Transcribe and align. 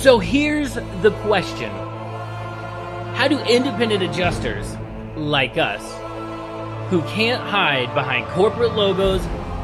So 0.00 0.18
here's 0.18 0.74
the 0.74 1.10
question 1.22 1.70
How 3.14 3.26
do 3.28 3.38
independent 3.40 4.02
adjusters 4.02 4.76
like 5.16 5.56
us, 5.56 5.82
who 6.90 7.00
can't 7.02 7.42
hide 7.42 7.92
behind 7.94 8.26
corporate 8.28 8.74
logos, 8.74 9.22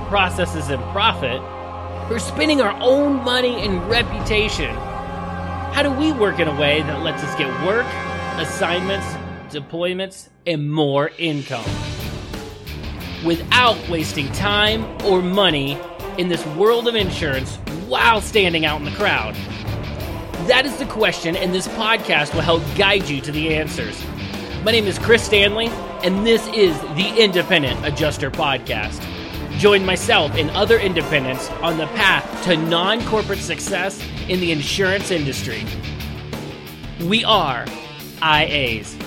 processes, 0.08 0.70
and 0.70 0.82
profit, 0.90 1.40
who 2.08 2.14
are 2.14 2.18
spending 2.18 2.62
our 2.62 2.72
own 2.80 3.22
money 3.22 3.60
and 3.62 3.88
reputation, 3.88 4.74
how 5.74 5.82
do 5.82 5.92
we 5.92 6.12
work 6.12 6.40
in 6.40 6.48
a 6.48 6.60
way 6.60 6.80
that 6.80 7.02
lets 7.02 7.22
us 7.22 7.38
get 7.38 7.48
work, 7.64 7.86
assignments, 8.40 9.06
deployments, 9.54 10.28
and 10.46 10.72
more 10.72 11.10
income? 11.18 11.70
Without 13.24 13.76
wasting 13.88 14.32
time 14.32 14.84
or 15.04 15.22
money 15.22 15.78
in 16.16 16.28
this 16.28 16.44
world 16.56 16.88
of 16.88 16.96
insurance 16.96 17.56
while 17.86 18.20
standing 18.22 18.64
out 18.64 18.78
in 18.80 18.86
the 18.86 18.90
crowd? 18.92 19.36
That 20.48 20.66
is 20.66 20.76
the 20.76 20.86
question, 20.86 21.36
and 21.36 21.54
this 21.54 21.68
podcast 21.68 22.34
will 22.34 22.40
help 22.40 22.64
guide 22.76 23.08
you 23.08 23.20
to 23.20 23.30
the 23.30 23.54
answers. 23.54 24.04
My 24.64 24.72
name 24.72 24.86
is 24.86 24.98
Chris 24.98 25.22
Stanley, 25.22 25.68
and 26.02 26.26
this 26.26 26.44
is 26.48 26.76
the 26.96 27.14
Independent 27.16 27.86
Adjuster 27.86 28.28
Podcast. 28.28 29.00
Join 29.58 29.86
myself 29.86 30.34
and 30.34 30.50
other 30.50 30.80
independents 30.80 31.48
on 31.62 31.78
the 31.78 31.86
path 31.86 32.44
to 32.44 32.56
non 32.56 33.04
corporate 33.06 33.38
success 33.38 34.04
in 34.28 34.40
the 34.40 34.50
insurance 34.50 35.12
industry. 35.12 35.64
We 37.06 37.24
are 37.24 37.64
IAs. 38.20 39.00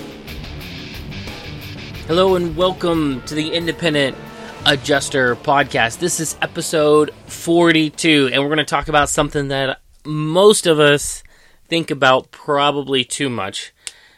Hello, 2.06 2.36
and 2.36 2.56
welcome 2.56 3.20
to 3.26 3.34
the 3.34 3.52
Independent 3.52 4.16
Adjuster 4.64 5.36
Podcast. 5.36 5.98
This 5.98 6.18
is 6.18 6.34
episode 6.40 7.10
42, 7.26 8.30
and 8.32 8.42
we're 8.42 8.48
going 8.48 8.56
to 8.56 8.64
talk 8.64 8.88
about 8.88 9.10
something 9.10 9.48
that 9.48 9.82
most 10.06 10.66
of 10.66 10.80
us 10.80 11.22
think 11.68 11.90
about 11.90 12.30
probably 12.30 13.04
too 13.04 13.28
much. 13.28 13.72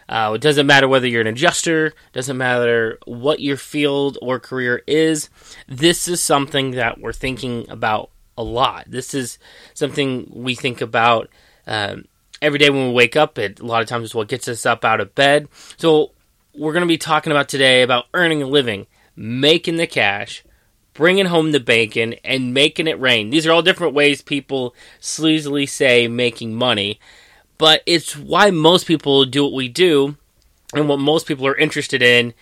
Uh, 0.08 0.32
it 0.34 0.40
doesn't 0.40 0.66
matter 0.66 0.88
whether 0.88 1.06
you're 1.06 1.20
an 1.20 1.26
adjuster, 1.26 1.92
doesn't 2.12 2.38
matter 2.38 2.98
what 3.04 3.40
your 3.40 3.58
field 3.58 4.16
or 4.22 4.40
career 4.40 4.82
is. 4.86 5.28
This 5.66 6.08
is 6.08 6.22
something 6.22 6.72
that 6.72 6.98
we're 6.98 7.12
thinking 7.12 7.68
about 7.68 8.10
a 8.36 8.42
lot. 8.42 8.84
This 8.88 9.12
is 9.12 9.38
something 9.74 10.30
we 10.32 10.54
think 10.54 10.80
about 10.80 11.28
um, 11.66 12.06
every 12.40 12.58
day 12.58 12.70
when 12.70 12.88
we 12.88 12.94
wake 12.94 13.16
up. 13.16 13.38
It 13.38 13.60
a 13.60 13.66
lot 13.66 13.82
of 13.82 13.88
times 13.88 14.04
is 14.04 14.14
what 14.14 14.28
gets 14.28 14.48
us 14.48 14.64
up 14.64 14.84
out 14.84 15.00
of 15.00 15.14
bed. 15.14 15.48
So 15.76 16.12
we're 16.54 16.72
going 16.72 16.82
to 16.82 16.86
be 16.86 16.98
talking 16.98 17.32
about 17.32 17.48
today 17.50 17.82
about 17.82 18.06
earning 18.14 18.42
a 18.42 18.46
living, 18.46 18.86
making 19.14 19.76
the 19.76 19.86
cash, 19.86 20.42
bringing 20.94 21.26
home 21.26 21.52
the 21.52 21.60
bacon, 21.60 22.14
and 22.24 22.54
making 22.54 22.86
it 22.86 22.98
rain. 22.98 23.28
These 23.28 23.46
are 23.46 23.52
all 23.52 23.62
different 23.62 23.92
ways 23.92 24.22
people 24.22 24.74
sleazily 25.00 25.68
say 25.68 26.08
making 26.08 26.54
money 26.54 26.98
but 27.58 27.82
it's 27.86 28.16
why 28.16 28.50
most 28.50 28.86
people 28.86 29.24
do 29.24 29.44
what 29.44 29.52
we 29.52 29.68
do 29.68 30.16
and 30.74 30.88
what 30.88 30.98
most 30.98 31.26
people 31.26 31.46
are 31.46 31.56
interested 31.56 32.02
in 32.02 32.32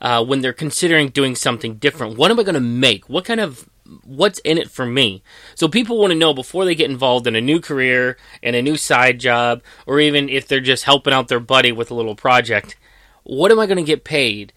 uh, 0.00 0.24
when 0.24 0.40
they're 0.40 0.52
considering 0.52 1.08
doing 1.08 1.34
something 1.34 1.76
different. 1.76 2.16
What 2.16 2.30
am 2.30 2.38
I 2.38 2.42
going 2.42 2.54
to 2.54 2.60
make? 2.60 3.08
What 3.08 3.24
kind 3.24 3.40
of 3.40 3.68
what's 4.04 4.38
in 4.40 4.58
it 4.58 4.70
for 4.70 4.84
me? 4.84 5.22
So 5.54 5.68
people 5.68 5.98
want 5.98 6.10
to 6.10 6.18
know 6.18 6.34
before 6.34 6.64
they 6.64 6.74
get 6.74 6.90
involved 6.90 7.26
in 7.26 7.36
a 7.36 7.40
new 7.40 7.60
career 7.60 8.16
and 8.42 8.54
a 8.54 8.62
new 8.62 8.76
side 8.76 9.18
job, 9.18 9.62
or 9.86 10.00
even 10.00 10.28
if 10.28 10.46
they're 10.46 10.60
just 10.60 10.84
helping 10.84 11.14
out 11.14 11.28
their 11.28 11.40
buddy 11.40 11.72
with 11.72 11.90
a 11.90 11.94
little 11.94 12.16
project. 12.16 12.76
What 13.22 13.50
am 13.50 13.58
I 13.58 13.66
going 13.66 13.78
to 13.78 13.82
get 13.82 14.04
paid? 14.04 14.52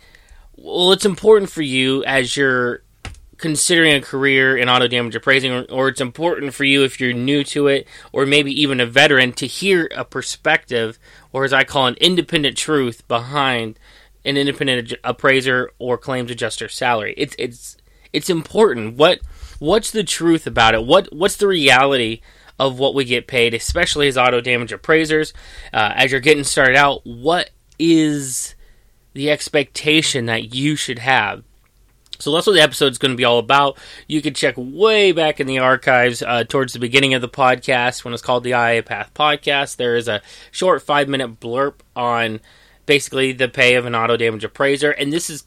Well, 0.55 0.91
it's 0.91 1.05
important 1.05 1.49
for 1.49 1.61
you 1.61 2.03
as 2.03 2.35
you're 2.35 2.83
considering 3.39 3.95
a 3.95 4.01
career 4.01 4.55
in 4.55 4.69
auto 4.69 4.87
damage 4.87 5.15
appraising, 5.15 5.51
or, 5.51 5.63
or, 5.71 5.87
it's 5.87 6.01
important 6.01 6.53
for 6.53 6.65
you 6.65 6.83
if 6.83 6.99
you're 6.99 7.13
new 7.13 7.43
to 7.45 7.67
it, 7.67 7.87
or 8.11 8.25
maybe 8.25 8.51
even 8.61 8.79
a 8.79 8.85
veteran, 8.85 9.33
to 9.33 9.47
hear 9.47 9.89
a 9.95 10.05
perspective, 10.05 10.99
or 11.33 11.45
as 11.45 11.53
I 11.53 11.63
call 11.63 11.87
an 11.87 11.95
independent 11.95 12.57
truth 12.57 13.07
behind 13.07 13.79
an 14.25 14.37
independent 14.37 14.93
appraiser 15.03 15.71
or 15.79 15.97
claims 15.97 16.31
adjuster 16.31 16.67
salary. 16.67 17.13
It's 17.17 17.35
it's 17.39 17.77
it's 18.13 18.29
important. 18.29 18.97
What 18.97 19.19
what's 19.59 19.91
the 19.91 20.03
truth 20.03 20.45
about 20.45 20.75
it? 20.75 20.85
What 20.85 21.13
what's 21.13 21.37
the 21.37 21.47
reality 21.47 22.21
of 22.59 22.77
what 22.77 22.93
we 22.93 23.05
get 23.05 23.27
paid, 23.27 23.53
especially 23.53 24.07
as 24.07 24.17
auto 24.17 24.41
damage 24.41 24.71
appraisers? 24.71 25.33
Uh, 25.73 25.93
as 25.95 26.11
you're 26.11 26.19
getting 26.19 26.43
started 26.43 26.75
out, 26.75 27.01
what 27.05 27.51
is 27.77 28.55
the 29.13 29.31
expectation 29.31 30.25
that 30.25 30.53
you 30.53 30.75
should 30.75 30.99
have? 30.99 31.43
So 32.19 32.33
that's 32.33 32.45
what 32.45 32.53
the 32.53 32.61
episode 32.61 32.91
is 32.91 32.97
going 32.97 33.13
to 33.13 33.17
be 33.17 33.23
all 33.23 33.39
about. 33.39 33.77
You 34.07 34.21
can 34.21 34.33
check 34.33 34.55
way 34.57 35.13
back 35.13 35.39
in 35.39 35.47
the 35.47 35.59
archives 35.59 36.21
uh, 36.21 36.43
towards 36.43 36.73
the 36.73 36.79
beginning 36.79 37.13
of 37.13 37.21
the 37.21 37.29
podcast 37.29 38.03
when 38.03 38.13
it's 38.13 38.21
called 38.21 38.43
the 38.43 38.51
IA 38.51 38.83
Path 38.83 39.13
Podcast. 39.13 39.77
There 39.77 39.95
is 39.95 40.09
a 40.09 40.21
short 40.51 40.81
five 40.81 41.07
minute 41.07 41.39
blurb 41.39 41.75
on 41.95 42.41
basically 42.85 43.31
the 43.31 43.47
pay 43.47 43.75
of 43.75 43.85
an 43.85 43.95
auto 43.95 44.17
damage 44.17 44.43
appraiser, 44.43 44.91
and 44.91 45.13
this 45.13 45.29
is 45.29 45.45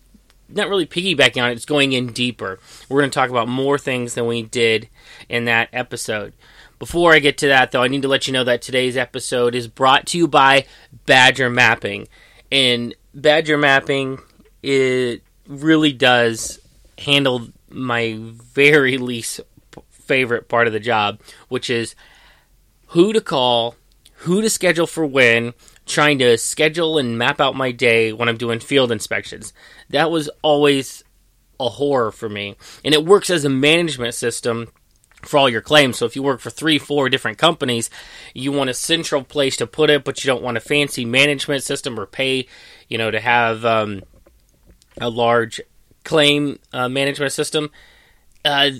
not 0.48 0.68
really 0.68 0.86
piggybacking 0.86 1.42
on 1.42 1.50
it, 1.50 1.54
it's 1.54 1.64
going 1.64 1.92
in 1.92 2.12
deeper. 2.12 2.58
We're 2.88 3.00
going 3.00 3.10
to 3.10 3.14
talk 3.14 3.30
about 3.30 3.48
more 3.48 3.78
things 3.78 4.14
than 4.14 4.26
we 4.26 4.42
did 4.42 4.88
in 5.28 5.44
that 5.46 5.68
episode. 5.72 6.32
Before 6.78 7.12
I 7.12 7.20
get 7.20 7.38
to 7.38 7.48
that, 7.48 7.70
though, 7.70 7.82
I 7.82 7.88
need 7.88 8.02
to 8.02 8.08
let 8.08 8.26
you 8.26 8.32
know 8.32 8.44
that 8.44 8.62
today's 8.62 8.96
episode 8.96 9.54
is 9.54 9.68
brought 9.68 10.06
to 10.06 10.18
you 10.18 10.26
by 10.26 10.66
Badger 11.06 11.48
Mapping. 11.48 12.08
And 12.50 12.94
Badger 13.14 13.56
Mapping, 13.56 14.20
it 14.62 15.22
really 15.46 15.92
does 15.92 16.58
handle 16.98 17.48
my 17.70 18.18
very 18.20 18.98
least 19.12 19.40
favorite 19.90 20.48
part 20.48 20.66
of 20.66 20.72
the 20.72 20.80
job, 20.80 21.20
which 21.48 21.70
is 21.70 21.94
who 22.88 23.12
to 23.12 23.20
call, 23.20 23.76
who 24.16 24.42
to 24.42 24.50
schedule 24.50 24.86
for 24.86 25.06
when, 25.06 25.54
trying 25.86 26.18
to 26.18 26.36
schedule 26.38 26.98
and 26.98 27.18
map 27.18 27.40
out 27.40 27.56
my 27.56 27.72
day 27.72 28.12
when 28.12 28.28
I'm 28.28 28.36
doing 28.36 28.60
field 28.60 28.92
inspections. 28.92 29.52
That 29.90 30.10
was 30.10 30.28
always 30.42 31.02
a 31.58 31.68
horror 31.68 32.10
for 32.10 32.28
me. 32.28 32.56
And 32.84 32.94
it 32.94 33.04
works 33.04 33.30
as 33.30 33.44
a 33.44 33.48
management 33.48 34.14
system 34.14 34.68
for 35.22 35.38
all 35.38 35.48
your 35.48 35.60
claims. 35.60 35.98
So 35.98 36.06
if 36.06 36.16
you 36.16 36.22
work 36.22 36.40
for 36.40 36.50
three, 36.50 36.78
four 36.78 37.08
different 37.08 37.38
companies, 37.38 37.88
you 38.34 38.52
want 38.52 38.70
a 38.70 38.74
central 38.74 39.22
place 39.22 39.56
to 39.58 39.66
put 39.66 39.90
it, 39.90 40.04
but 40.04 40.22
you 40.22 40.28
don't 40.28 40.42
want 40.42 40.56
a 40.56 40.60
fancy 40.60 41.04
management 41.04 41.62
system 41.62 41.98
or 41.98 42.06
pay, 42.06 42.48
you 42.88 42.98
know, 42.98 43.10
to 43.10 43.20
have 43.20 43.64
um, 43.64 44.02
a 45.00 45.08
large 45.08 45.60
claim 46.04 46.58
uh, 46.72 46.88
management 46.88 47.32
system, 47.32 47.70
uh, 48.44 48.70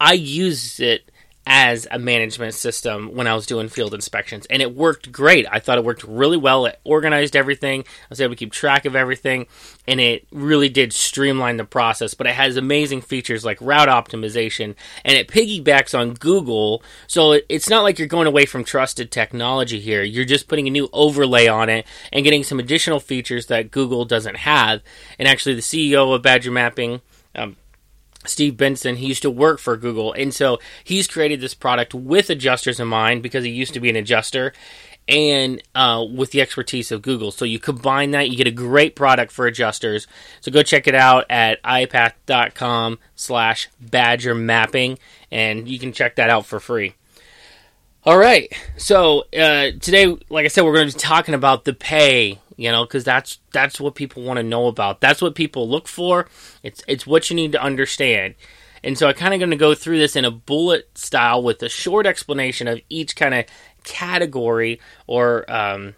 I 0.00 0.12
use 0.12 0.80
it 0.80 1.10
as 1.46 1.86
a 1.90 1.98
management 1.98 2.54
system 2.54 3.14
when 3.14 3.26
I 3.26 3.34
was 3.34 3.46
doing 3.46 3.68
field 3.68 3.92
inspections, 3.92 4.46
and 4.48 4.62
it 4.62 4.74
worked 4.74 5.12
great. 5.12 5.46
I 5.50 5.58
thought 5.58 5.76
it 5.76 5.84
worked 5.84 6.04
really 6.04 6.36
well. 6.36 6.64
It 6.66 6.80
organized 6.84 7.36
everything. 7.36 7.82
I 7.82 8.06
was 8.08 8.20
able 8.20 8.34
to 8.34 8.38
keep 8.38 8.52
track 8.52 8.86
of 8.86 8.96
everything, 8.96 9.46
and 9.86 10.00
it 10.00 10.26
really 10.32 10.68
did 10.68 10.92
streamline 10.92 11.58
the 11.58 11.64
process. 11.64 12.14
But 12.14 12.26
it 12.26 12.34
has 12.34 12.56
amazing 12.56 13.02
features 13.02 13.44
like 13.44 13.58
route 13.60 13.88
optimization, 13.88 14.74
and 15.04 15.18
it 15.18 15.28
piggybacks 15.28 15.98
on 15.98 16.14
Google. 16.14 16.82
So 17.06 17.40
it's 17.48 17.68
not 17.68 17.82
like 17.82 17.98
you're 17.98 18.08
going 18.08 18.26
away 18.26 18.46
from 18.46 18.64
trusted 18.64 19.10
technology 19.10 19.80
here. 19.80 20.02
You're 20.02 20.24
just 20.24 20.48
putting 20.48 20.66
a 20.66 20.70
new 20.70 20.88
overlay 20.92 21.46
on 21.46 21.68
it 21.68 21.86
and 22.12 22.24
getting 22.24 22.42
some 22.44 22.58
additional 22.58 23.00
features 23.00 23.46
that 23.46 23.70
Google 23.70 24.06
doesn't 24.06 24.36
have. 24.38 24.82
And 25.18 25.28
actually, 25.28 25.56
the 25.56 25.60
CEO 25.60 26.14
of 26.14 26.22
Badger 26.22 26.50
Mapping. 26.50 27.02
Um, 27.36 27.56
Steve 28.26 28.56
Benson, 28.56 28.96
he 28.96 29.06
used 29.06 29.22
to 29.22 29.30
work 29.30 29.58
for 29.58 29.76
Google. 29.76 30.12
And 30.12 30.32
so 30.32 30.58
he's 30.82 31.06
created 31.06 31.40
this 31.40 31.54
product 31.54 31.94
with 31.94 32.30
adjusters 32.30 32.80
in 32.80 32.88
mind 32.88 33.22
because 33.22 33.44
he 33.44 33.50
used 33.50 33.74
to 33.74 33.80
be 33.80 33.90
an 33.90 33.96
adjuster 33.96 34.52
and 35.06 35.62
uh, 35.74 36.04
with 36.14 36.30
the 36.30 36.40
expertise 36.40 36.90
of 36.90 37.02
Google. 37.02 37.30
So 37.30 37.44
you 37.44 37.58
combine 37.58 38.12
that, 38.12 38.30
you 38.30 38.36
get 38.36 38.46
a 38.46 38.52
great 38.52 38.96
product 38.96 39.32
for 39.32 39.46
adjusters. 39.46 40.06
So 40.40 40.50
go 40.50 40.62
check 40.62 40.86
it 40.86 40.94
out 40.94 41.26
at 41.28 41.62
iapath.com 41.62 42.98
slash 43.14 43.68
badger 43.80 44.34
mapping 44.34 44.98
and 45.30 45.68
you 45.68 45.78
can 45.78 45.92
check 45.92 46.16
that 46.16 46.30
out 46.30 46.46
for 46.46 46.60
free. 46.60 46.94
All 48.06 48.18
right. 48.18 48.52
So 48.76 49.24
uh, 49.32 49.72
today, 49.80 50.06
like 50.28 50.44
I 50.44 50.48
said, 50.48 50.64
we're 50.64 50.74
going 50.74 50.88
to 50.88 50.94
be 50.94 51.00
talking 51.00 51.34
about 51.34 51.64
the 51.64 51.72
pay 51.72 52.38
you 52.56 52.70
know 52.70 52.84
because 52.84 53.04
that's 53.04 53.38
that's 53.52 53.80
what 53.80 53.94
people 53.94 54.22
want 54.22 54.38
to 54.38 54.42
know 54.42 54.66
about. 54.66 55.00
That's 55.00 55.22
what 55.22 55.34
people 55.34 55.68
look 55.68 55.88
for. 55.88 56.28
It's 56.62 56.82
it's 56.86 57.06
what 57.06 57.30
you 57.30 57.36
need 57.36 57.52
to 57.52 57.62
understand. 57.62 58.34
And 58.82 58.98
so 58.98 59.08
i'm 59.08 59.14
kind 59.14 59.32
of 59.32 59.40
going 59.40 59.50
to 59.50 59.56
go 59.56 59.74
through 59.74 59.98
this 59.98 60.14
in 60.14 60.24
a 60.24 60.30
bullet 60.30 60.96
style 60.96 61.42
with 61.42 61.62
a 61.62 61.68
short 61.68 62.06
explanation 62.06 62.68
of 62.68 62.80
each 62.90 63.16
kind 63.16 63.34
of 63.34 63.46
category 63.82 64.78
or 65.06 65.50
um, 65.50 65.94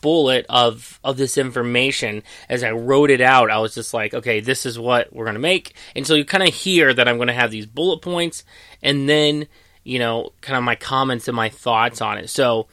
bullet 0.00 0.46
of 0.48 0.98
of 1.04 1.18
this 1.18 1.36
information. 1.36 2.22
As 2.48 2.64
i 2.64 2.70
wrote 2.72 3.10
it 3.10 3.20
out 3.20 3.50
i 3.50 3.58
was 3.58 3.74
just 3.74 3.92
like 3.94 4.14
okay 4.14 4.40
this 4.40 4.66
is 4.66 4.78
what 4.78 5.12
we're 5.12 5.26
going 5.26 5.34
to 5.34 5.40
make. 5.40 5.74
And 5.94 6.06
so 6.06 6.14
you 6.14 6.24
kind 6.24 6.46
of 6.46 6.54
hear 6.54 6.92
that 6.94 7.06
i'm 7.06 7.16
going 7.16 7.28
to 7.28 7.34
have 7.34 7.50
these 7.50 7.66
bullet 7.66 8.00
points 8.00 8.44
and 8.82 9.08
then 9.08 9.46
you 9.84 9.98
know 9.98 10.32
kind 10.40 10.56
of 10.56 10.64
my 10.64 10.74
comments 10.74 11.28
and 11.28 11.36
my 11.36 11.50
thoughts 11.50 12.00
on 12.00 12.18
it. 12.18 12.30
So 12.30 12.66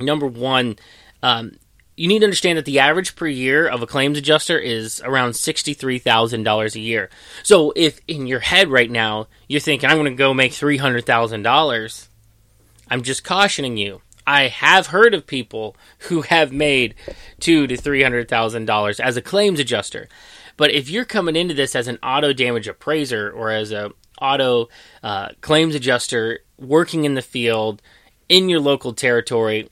number 0.00 0.26
one 0.26 0.76
um, 1.22 1.52
you 1.96 2.08
need 2.08 2.18
to 2.20 2.26
understand 2.26 2.58
that 2.58 2.66
the 2.66 2.78
average 2.78 3.16
per 3.16 3.26
year 3.26 3.66
of 3.66 3.82
a 3.82 3.86
claims 3.86 4.18
adjuster 4.18 4.58
is 4.58 5.00
around 5.02 5.32
$63,000 5.32 6.74
a 6.74 6.80
year. 6.80 7.10
So 7.42 7.72
if 7.74 8.00
in 8.06 8.26
your 8.26 8.40
head 8.40 8.68
right 8.68 8.90
now 8.90 9.28
you're 9.48 9.60
thinking, 9.60 9.88
I'm 9.88 9.96
going 9.96 10.10
to 10.10 10.16
go 10.16 10.34
make 10.34 10.52
$300,000, 10.52 12.08
I'm 12.90 13.02
just 13.02 13.24
cautioning 13.24 13.76
you. 13.76 14.02
I 14.26 14.48
have 14.48 14.88
heard 14.88 15.14
of 15.14 15.26
people 15.26 15.76
who 16.00 16.22
have 16.22 16.52
made 16.52 16.96
two 17.38 17.66
to 17.68 17.76
three 17.76 18.02
hundred 18.02 18.28
thousand 18.28 18.64
dollars 18.64 18.98
as 18.98 19.16
a 19.16 19.22
claims 19.22 19.60
adjuster. 19.60 20.08
But 20.56 20.72
if 20.72 20.88
you're 20.88 21.04
coming 21.04 21.36
into 21.36 21.54
this 21.54 21.76
as 21.76 21.86
an 21.86 21.98
auto 22.02 22.32
damage 22.32 22.66
appraiser 22.66 23.30
or 23.30 23.50
as 23.50 23.70
a 23.70 23.92
auto 24.20 24.68
uh, 25.02 25.28
claims 25.42 25.74
adjuster 25.74 26.40
working 26.58 27.04
in 27.04 27.14
the 27.14 27.22
field 27.22 27.82
in 28.28 28.48
your 28.48 28.60
local 28.60 28.92
territory, 28.92 29.68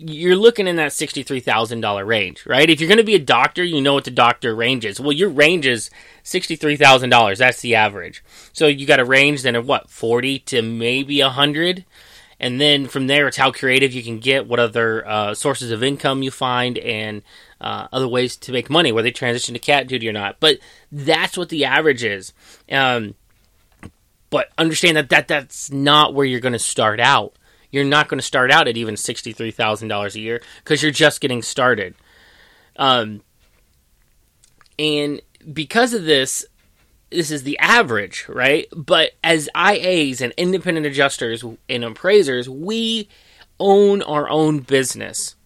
you're 0.00 0.36
looking 0.36 0.66
in 0.66 0.76
that 0.76 0.92
$63,000 0.92 2.06
range, 2.06 2.46
right? 2.46 2.68
If 2.68 2.80
you're 2.80 2.88
going 2.88 2.98
to 2.98 3.04
be 3.04 3.14
a 3.14 3.20
doctor, 3.20 3.62
you 3.62 3.80
know 3.80 3.94
what 3.94 4.04
the 4.04 4.10
doctor 4.10 4.54
range 4.54 4.84
is. 4.84 4.98
Well, 4.98 5.12
your 5.12 5.28
range 5.28 5.66
is 5.66 5.90
$63,000. 6.24 7.36
That's 7.36 7.60
the 7.60 7.74
average. 7.74 8.24
So 8.52 8.66
you 8.66 8.86
got 8.86 9.00
a 9.00 9.04
range 9.04 9.42
then 9.42 9.56
of 9.56 9.68
what, 9.68 9.90
40 9.90 10.38
to 10.40 10.62
maybe 10.62 11.20
100? 11.20 11.84
And 12.38 12.58
then 12.58 12.86
from 12.86 13.06
there, 13.06 13.28
it's 13.28 13.36
how 13.36 13.52
creative 13.52 13.92
you 13.92 14.02
can 14.02 14.18
get, 14.18 14.48
what 14.48 14.58
other 14.58 15.06
uh, 15.06 15.34
sources 15.34 15.70
of 15.70 15.82
income 15.82 16.22
you 16.22 16.30
find, 16.30 16.78
and 16.78 17.22
uh, 17.60 17.88
other 17.92 18.08
ways 18.08 18.36
to 18.38 18.52
make 18.52 18.70
money, 18.70 18.92
whether 18.92 19.06
they 19.06 19.12
transition 19.12 19.52
to 19.52 19.60
cat 19.60 19.86
duty 19.86 20.08
or 20.08 20.12
not. 20.12 20.40
But 20.40 20.58
that's 20.90 21.36
what 21.36 21.50
the 21.50 21.66
average 21.66 22.02
is. 22.02 22.32
Um, 22.72 23.14
but 24.30 24.48
understand 24.56 24.96
that, 24.96 25.10
that 25.10 25.28
that's 25.28 25.70
not 25.70 26.14
where 26.14 26.24
you're 26.24 26.40
going 26.40 26.54
to 26.54 26.58
start 26.58 26.98
out. 26.98 27.34
You're 27.70 27.84
not 27.84 28.08
going 28.08 28.18
to 28.18 28.26
start 28.26 28.50
out 28.50 28.68
at 28.68 28.76
even 28.76 28.94
$63,000 28.94 30.14
a 30.14 30.20
year 30.20 30.42
because 30.62 30.82
you're 30.82 30.92
just 30.92 31.20
getting 31.20 31.42
started. 31.42 31.94
Um, 32.76 33.22
and 34.78 35.20
because 35.52 35.94
of 35.94 36.04
this, 36.04 36.44
this 37.10 37.30
is 37.30 37.42
the 37.42 37.58
average, 37.58 38.26
right? 38.28 38.66
But 38.74 39.12
as 39.22 39.48
IAs 39.54 40.20
and 40.20 40.32
independent 40.36 40.86
adjusters 40.86 41.44
and 41.68 41.84
appraisers, 41.84 42.48
we 42.48 43.08
own 43.58 44.02
our 44.02 44.28
own 44.28 44.60
business. 44.60 45.36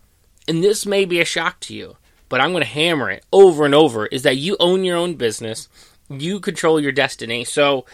And 0.46 0.62
this 0.62 0.86
may 0.86 1.04
be 1.04 1.20
a 1.20 1.24
shock 1.24 1.60
to 1.60 1.74
you, 1.74 1.96
but 2.28 2.40
I'm 2.40 2.52
going 2.52 2.62
to 2.62 2.68
hammer 2.68 3.10
it 3.10 3.24
over 3.32 3.64
and 3.64 3.74
over 3.74 4.06
is 4.06 4.22
that 4.22 4.36
you 4.36 4.56
own 4.60 4.84
your 4.84 4.96
own 4.96 5.14
business, 5.14 5.68
you 6.08 6.38
control 6.38 6.78
your 6.78 6.92
destiny. 6.92 7.44
So 7.44 7.86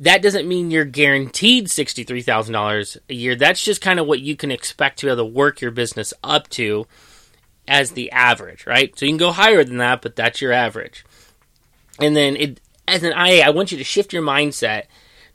that 0.00 0.22
doesn't 0.22 0.48
mean 0.48 0.70
you're 0.70 0.84
guaranteed 0.84 1.66
$63,000 1.68 2.98
a 3.08 3.14
year. 3.14 3.36
That's 3.36 3.62
just 3.62 3.80
kind 3.80 4.00
of 4.00 4.06
what 4.06 4.20
you 4.20 4.36
can 4.36 4.50
expect 4.50 4.98
to 4.98 5.06
be 5.06 5.12
able 5.12 5.24
to 5.24 5.32
work 5.32 5.60
your 5.60 5.70
business 5.70 6.12
up 6.24 6.48
to 6.50 6.86
as 7.68 7.92
the 7.92 8.10
average, 8.10 8.66
right? 8.66 8.96
So 8.98 9.06
you 9.06 9.12
can 9.12 9.18
go 9.18 9.32
higher 9.32 9.62
than 9.64 9.78
that, 9.78 10.02
but 10.02 10.16
that's 10.16 10.40
your 10.40 10.52
average. 10.52 11.04
And 12.00 12.16
then 12.16 12.36
it 12.36 12.60
as 12.88 13.02
an 13.02 13.12
IA, 13.12 13.44
I 13.44 13.50
want 13.50 13.70
you 13.70 13.78
to 13.78 13.84
shift 13.84 14.12
your 14.12 14.22
mindset 14.22 14.84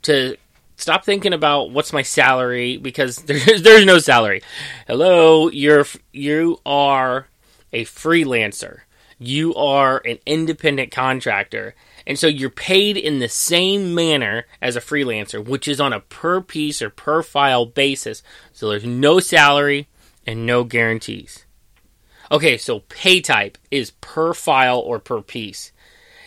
to 0.02 0.36
stop 0.76 1.04
thinking 1.04 1.32
about 1.32 1.70
what's 1.70 1.92
my 1.92 2.02
salary 2.02 2.76
because 2.76 3.16
there's 3.24 3.62
there's 3.62 3.86
no 3.86 3.98
salary. 3.98 4.42
Hello, 4.86 5.48
you're 5.48 5.86
you 6.12 6.60
are 6.66 7.28
a 7.72 7.84
freelancer. 7.84 8.80
You 9.18 9.54
are 9.56 10.00
an 10.04 10.18
independent 10.26 10.92
contractor. 10.92 11.74
And 12.08 12.18
so 12.18 12.26
you're 12.26 12.48
paid 12.48 12.96
in 12.96 13.18
the 13.18 13.28
same 13.28 13.94
manner 13.94 14.46
as 14.62 14.76
a 14.76 14.80
freelancer, 14.80 15.44
which 15.44 15.68
is 15.68 15.78
on 15.78 15.92
a 15.92 16.00
per 16.00 16.40
piece 16.40 16.80
or 16.80 16.88
per 16.88 17.22
file 17.22 17.66
basis. 17.66 18.22
So 18.50 18.70
there's 18.70 18.86
no 18.86 19.20
salary 19.20 19.88
and 20.26 20.46
no 20.46 20.64
guarantees. 20.64 21.44
Okay, 22.32 22.56
so 22.56 22.80
pay 22.80 23.20
type 23.20 23.58
is 23.70 23.90
per 24.00 24.32
file 24.32 24.78
or 24.78 24.98
per 24.98 25.20
piece. 25.20 25.70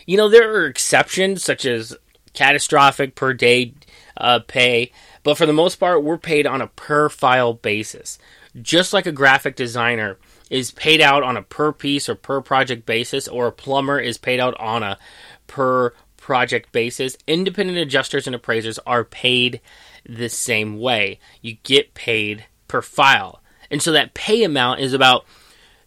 You 0.06 0.18
know, 0.18 0.30
there 0.30 0.54
are 0.54 0.68
exceptions 0.68 1.44
such 1.44 1.66
as 1.66 1.98
catastrophic 2.34 3.16
per 3.16 3.34
day 3.34 3.74
uh, 4.18 4.40
pay, 4.48 4.92
but 5.24 5.36
for 5.36 5.48
the 5.48 5.54
most 5.54 5.78
part, 5.78 6.04
we're 6.04 6.20
paid 6.20 6.46
on 6.46 6.62
a 6.62 6.68
per 6.68 7.10
file 7.10 7.54
basis. 7.54 8.20
Just 8.62 8.94
like 8.94 9.08
a 9.08 9.12
graphic 9.12 9.56
designer 9.56 10.20
is 10.52 10.70
paid 10.70 11.02
out 11.02 11.24
on 11.24 11.36
a 11.36 11.42
per 11.42 11.72
piece 11.72 12.08
or 12.08 12.14
per 12.14 12.42
project 12.42 12.86
basis, 12.86 13.28
or 13.28 13.48
a 13.48 13.52
plumber 13.52 14.00
is 14.00 14.20
paid 14.20 14.40
out 14.40 14.56
on 14.60 14.84
a 14.84 15.00
per 15.48 15.94
project 16.18 16.72
basis, 16.72 17.18
independent 17.26 17.80
adjusters 17.80 18.28
and 18.28 18.36
appraisers 18.36 18.78
are 18.86 19.04
paid 19.04 19.60
the 20.08 20.30
same 20.30 20.80
way. 20.80 21.20
You 21.42 21.58
get 21.64 21.96
paid 21.96 22.46
per 22.68 22.84
file. 22.84 23.42
And 23.72 23.82
so 23.82 23.94
that 23.94 24.14
pay 24.14 24.44
amount 24.44 24.82
is 24.82 24.94
about 24.94 25.26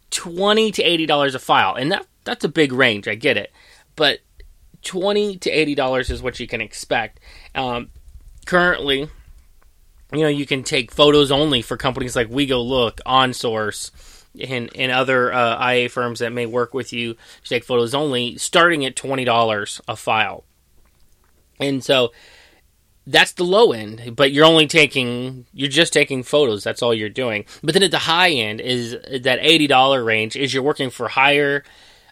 20 0.09 0.71
to 0.71 0.83
$80 0.83 1.35
a 1.35 1.39
file. 1.39 1.75
And 1.75 1.91
that 1.93 2.05
that's 2.25 2.43
a 2.43 2.49
big 2.49 2.73
range, 2.73 3.07
I 3.07 3.15
get 3.15 3.37
it 3.37 3.53
but 3.95 4.19
twenty 4.81 5.37
to 5.37 5.49
eighty 5.49 5.75
dollars 5.75 6.09
is 6.09 6.21
what 6.21 6.39
you 6.39 6.47
can 6.47 6.61
expect. 6.61 7.19
Um, 7.53 7.89
currently, 8.45 9.09
you 10.11 10.19
know, 10.19 10.27
you 10.27 10.45
can 10.45 10.63
take 10.63 10.91
photos 10.91 11.31
only 11.31 11.61
for 11.61 11.77
companies 11.77 12.15
like 12.15 12.29
WeGoLook, 12.29 12.99
OnSource, 13.05 13.91
and, 14.41 14.69
and 14.75 14.91
other 14.91 15.33
uh, 15.33 15.71
IA 15.71 15.89
firms 15.89 16.19
that 16.19 16.33
may 16.33 16.45
work 16.45 16.73
with 16.73 16.93
you 16.93 17.13
to 17.43 17.49
take 17.49 17.63
photos 17.63 17.93
only, 17.93 18.37
starting 18.37 18.85
at 18.85 18.95
twenty 18.95 19.25
dollars 19.25 19.81
a 19.87 19.95
file. 19.95 20.43
And 21.59 21.83
so 21.83 22.11
that's 23.07 23.33
the 23.33 23.43
low 23.43 23.71
end, 23.71 24.15
but 24.15 24.31
you're 24.31 24.45
only 24.45 24.67
taking 24.67 25.45
you're 25.53 25.69
just 25.69 25.93
taking 25.93 26.23
photos. 26.23 26.63
That's 26.63 26.81
all 26.81 26.93
you're 26.93 27.09
doing. 27.09 27.45
But 27.63 27.73
then 27.73 27.83
at 27.83 27.91
the 27.91 27.99
high 27.99 28.31
end 28.31 28.61
is 28.61 28.97
that 29.21 29.39
eighty 29.41 29.67
dollar 29.67 30.03
range 30.03 30.35
is 30.35 30.53
you're 30.53 30.63
working 30.63 30.89
for 30.89 31.07
higher 31.07 31.63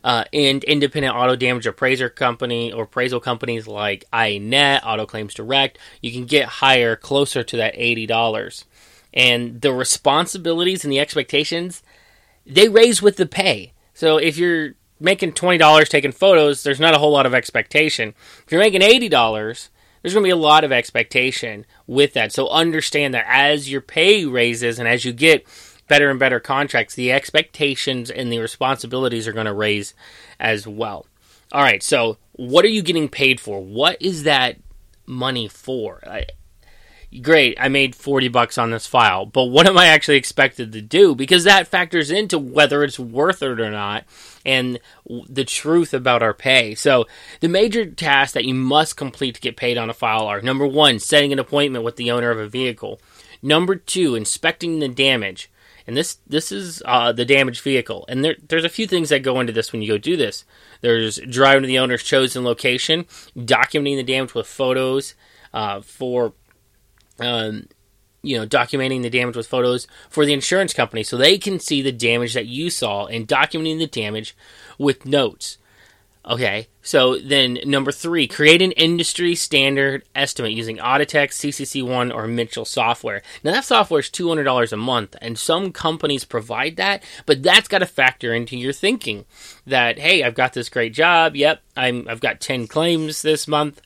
uh, 0.04 0.25
independent 0.34 1.16
auto 1.16 1.36
damage 1.36 1.66
appraiser 1.66 2.10
company 2.10 2.74
or 2.74 2.84
appraisal 2.84 3.22
companies 3.22 3.68
like 3.68 4.04
IANet, 4.12 4.81
Auto 4.86 5.06
Claims 5.06 5.34
Direct, 5.34 5.78
you 6.02 6.12
can 6.12 6.25
get 6.25 6.46
higher, 6.46 6.96
closer 6.96 7.44
to 7.44 7.58
that 7.58 7.74
eighty 7.75 8.06
dollars. 8.06 8.66
And 9.14 9.62
the 9.62 9.72
responsibilities 9.72 10.84
and 10.84 10.92
the 10.92 11.00
expectations, 11.00 11.84
they 12.45 12.69
raise 12.69 13.01
with 13.01 13.18
the 13.18 13.25
pay. 13.25 13.74
So 13.94 14.18
if 14.18 14.38
you're 14.38 14.74
making 15.00 15.34
twenty 15.34 15.57
dollars 15.57 15.90
taking 15.90 16.12
photos, 16.12 16.63
there's 16.63 16.80
not 16.80 16.95
a 16.95 16.98
whole 16.98 17.12
lot 17.12 17.25
of 17.25 17.34
expectation. 17.34 18.13
If 18.45 18.51
you're 18.51 18.62
making 18.62 18.81
eighty 18.81 19.10
dollars, 19.10 19.69
there's 20.01 20.13
going 20.13 20.24
to 20.24 20.28
be 20.28 20.31
a 20.31 20.36
lot 20.36 20.63
of 20.63 20.72
expectation 20.72 21.66
with 21.88 22.13
that. 22.13 22.31
So 22.31 22.50
understand 22.50 23.13
that 23.13 23.25
as 23.28 23.72
your 23.72 23.81
pay 23.81 24.25
raises 24.25 24.80
and 24.80 24.88
as 24.88 25.06
you 25.06 25.13
get 25.13 25.45
better 25.88 26.10
and 26.10 26.19
better 26.19 26.40
contracts, 26.40 26.95
the 26.95 27.12
expectations 27.12 28.10
and 28.10 28.31
the 28.31 28.40
responsibilities 28.40 29.28
are 29.28 29.34
going 29.34 29.46
to 29.46 29.54
raise 29.54 29.94
as 30.39 30.68
well. 30.68 31.06
All 31.51 31.62
right, 31.62 31.84
so 31.84 32.18
what 32.34 32.66
are 32.66 32.69
you 32.69 32.81
getting 32.81 33.10
paid 33.10 33.39
for? 33.39 33.63
What 33.63 34.01
is 34.01 34.24
that 34.24 34.57
money 35.06 35.48
for? 35.48 36.01
Great, 37.21 37.57
I 37.60 37.68
made 37.68 37.95
40 37.95 38.27
bucks 38.30 38.57
on 38.57 38.71
this 38.71 38.88
file, 38.88 39.25
but 39.25 39.46
what 39.46 39.67
am 39.67 39.77
I 39.77 39.88
actually 39.88 40.17
expected 40.17 40.72
to 40.72 40.82
do? 40.82 41.13
Because 41.15 41.43
that 41.43 41.67
factors 41.67 42.10
into 42.10 42.39
whether 42.39 42.84
it's 42.84 42.98
worth 42.98 43.43
it 43.43 43.60
or 43.60 43.70
not 43.70 44.05
and 44.46 44.79
the 45.27 45.46
truth 45.46 45.93
about 45.93 46.24
our 46.24 46.34
pay. 46.34 46.75
So, 46.75 47.05
the 47.39 47.50
major 47.50 47.86
tasks 47.86 48.34
that 48.34 48.46
you 48.46 48.53
must 48.53 48.98
complete 48.98 49.36
to 49.36 49.41
get 49.41 49.58
paid 49.58 49.77
on 49.77 49.89
a 49.89 49.93
file 49.93 50.27
are 50.27 50.41
number 50.41 50.65
one, 50.65 51.00
setting 51.00 51.32
an 51.32 51.39
appointment 51.39 51.86
with 51.86 51.98
the 51.98 52.10
owner 52.10 52.32
of 52.32 52.39
a 52.39 52.48
vehicle. 52.48 53.00
Number 53.41 53.75
two, 53.75 54.15
inspecting 54.15 54.79
the 54.79 54.88
damage 54.88 55.50
and 55.86 55.98
this 55.98 56.17
this 56.27 56.51
is 56.51 56.82
uh, 56.86 57.12
the 57.12 57.25
damaged 57.25 57.62
vehicle. 57.62 58.05
And 58.08 58.24
there, 58.24 58.36
there's 58.48 58.63
a 58.63 58.70
few 58.70 58.88
things 58.88 59.10
that 59.10 59.20
go 59.20 59.39
into 59.39 59.53
this 59.53 59.72
when 59.72 59.82
you 59.82 59.88
go 59.88 59.98
do 59.98 60.15
this. 60.15 60.46
There's 60.82 61.17
driving 61.17 61.63
to 61.63 61.67
the 61.67 61.79
owner's 61.79 62.03
chosen 62.03 62.43
location, 62.43 63.05
documenting 63.36 63.98
the 63.98 64.03
damage 64.03 64.34
with 64.34 64.48
photos 64.48 65.13
uh, 65.53 65.82
for, 65.82 66.34
um, 67.20 67.67
you 68.22 68.38
know, 68.38 68.48
documenting 68.48 69.01
the 69.01 69.10
damage 69.10 69.36
with 69.36 69.48
photos 69.48 69.88
for 70.10 70.25
the 70.25 70.34
insurance 70.34 70.74
company 70.74 71.03
so 71.03 71.17
they 71.17 71.38
can 71.38 71.60
see 71.60 71.82
the 71.82 71.91
damage 71.91 72.34
that 72.34 72.46
you 72.46 72.70
saw 72.70 73.05
and 73.05 73.27
documenting 73.27 73.77
the 73.77 73.88
damage 73.88 74.36
with 74.77 75.05
notes. 75.05 75.58
Okay, 76.25 76.70
so 76.82 77.17
then 77.17 77.60
number 77.65 77.91
three, 77.91 78.27
create 78.27 78.62
an 78.62 78.72
industry 78.72 79.36
standard 79.36 80.03
estimate 80.15 80.53
using 80.53 80.77
Audatex, 80.77 81.34
CCC1, 81.34 82.15
or 82.15 82.27
Mitchell 82.27 82.63
software. 82.63 83.22
Now 83.43 83.51
that 83.51 83.65
software 83.65 84.00
is 84.00 84.10
$200 84.10 84.72
a 84.72 84.77
month, 84.77 85.17
and 85.22 85.38
some 85.38 85.74
companies 85.74 86.24
provide 86.24 86.77
that, 86.77 87.03
but 87.25 87.43
that's 87.43 87.67
got 87.67 87.79
to 87.79 87.86
factor 87.86 88.34
into 88.34 88.55
your 88.55 88.72
thinking 88.72 89.25
that, 89.67 90.00
hey, 90.00 90.24
I've 90.24 90.34
got 90.34 90.53
this 90.53 90.70
great 90.70 90.93
job. 90.93 91.36
Yep, 91.36 91.62
I'm, 91.75 92.08
I've 92.08 92.22
got 92.22 92.39
10 92.39 92.67
claims 92.67 93.22
this 93.22 93.46
month. 93.46 93.82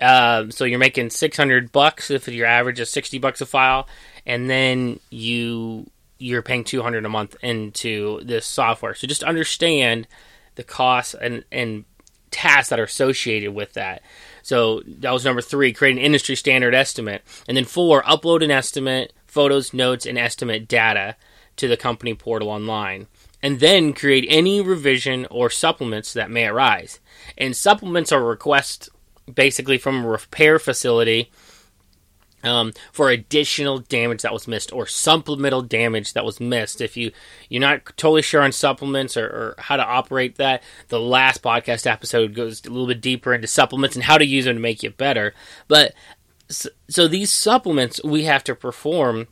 Uh, 0.00 0.48
so 0.50 0.64
you're 0.64 0.78
making 0.78 1.10
600 1.10 1.72
bucks 1.72 2.10
if 2.10 2.26
your 2.28 2.46
average 2.46 2.80
is 2.80 2.90
60 2.90 3.18
bucks 3.18 3.40
a 3.40 3.46
file, 3.46 3.88
and 4.24 4.48
then 4.48 5.00
you 5.10 5.90
you're 6.20 6.42
paying 6.42 6.64
200 6.64 7.04
a 7.04 7.08
month 7.08 7.34
into 7.42 8.20
this 8.22 8.46
software. 8.46 8.94
So 8.94 9.06
just 9.06 9.22
understand 9.22 10.06
the 10.54 10.62
costs 10.62 11.14
and, 11.14 11.44
and 11.50 11.86
tasks 12.30 12.68
that 12.68 12.78
are 12.78 12.84
associated 12.84 13.54
with 13.54 13.72
that. 13.72 14.02
So 14.42 14.82
that 14.86 15.12
was 15.12 15.24
number 15.24 15.40
three, 15.40 15.72
create 15.72 15.96
an 15.96 16.02
industry 16.02 16.36
standard 16.36 16.74
estimate. 16.74 17.22
And 17.48 17.56
then 17.56 17.64
four, 17.64 18.02
upload 18.02 18.44
an 18.44 18.50
estimate, 18.50 19.14
photos, 19.26 19.72
notes, 19.72 20.04
and 20.06 20.18
estimate 20.18 20.68
data 20.68 21.16
to 21.56 21.68
the 21.68 21.76
company 21.76 22.14
portal 22.14 22.50
online. 22.50 23.06
And 23.42 23.58
then 23.58 23.94
create 23.94 24.26
any 24.28 24.60
revision 24.60 25.26
or 25.30 25.48
supplements 25.48 26.12
that 26.12 26.30
may 26.30 26.46
arise. 26.46 27.00
And 27.38 27.56
supplements 27.56 28.12
are 28.12 28.22
requests 28.22 28.90
basically 29.34 29.78
from 29.78 30.04
a 30.04 30.08
repair 30.08 30.58
facility 30.58 31.30
um, 32.42 32.72
for 32.92 33.10
additional 33.10 33.78
damage 33.78 34.22
that 34.22 34.32
was 34.32 34.48
missed 34.48 34.72
or 34.72 34.86
supplemental 34.86 35.62
damage 35.62 36.14
that 36.14 36.24
was 36.24 36.40
missed. 36.40 36.80
If 36.80 36.96
you 36.96 37.12
you're 37.48 37.60
not 37.60 37.84
totally 37.96 38.22
sure 38.22 38.42
on 38.42 38.52
supplements 38.52 39.16
or, 39.16 39.26
or, 39.26 39.54
how 39.58 39.76
to 39.76 39.84
operate 39.84 40.36
that, 40.36 40.62
the 40.88 41.00
last 41.00 41.42
podcast 41.42 41.86
episode 41.86 42.34
goes 42.34 42.64
a 42.64 42.70
little 42.70 42.86
bit 42.86 43.00
deeper 43.00 43.34
into 43.34 43.46
supplements 43.46 43.96
and 43.96 44.04
how 44.04 44.18
to 44.18 44.24
use 44.24 44.46
them 44.46 44.56
to 44.56 44.60
make 44.60 44.82
you 44.82 44.90
better. 44.90 45.34
But 45.68 45.94
so, 46.48 46.70
so 46.88 47.08
these 47.08 47.30
supplements 47.30 48.02
we 48.02 48.24
have 48.24 48.44
to 48.44 48.54
perform. 48.54 49.28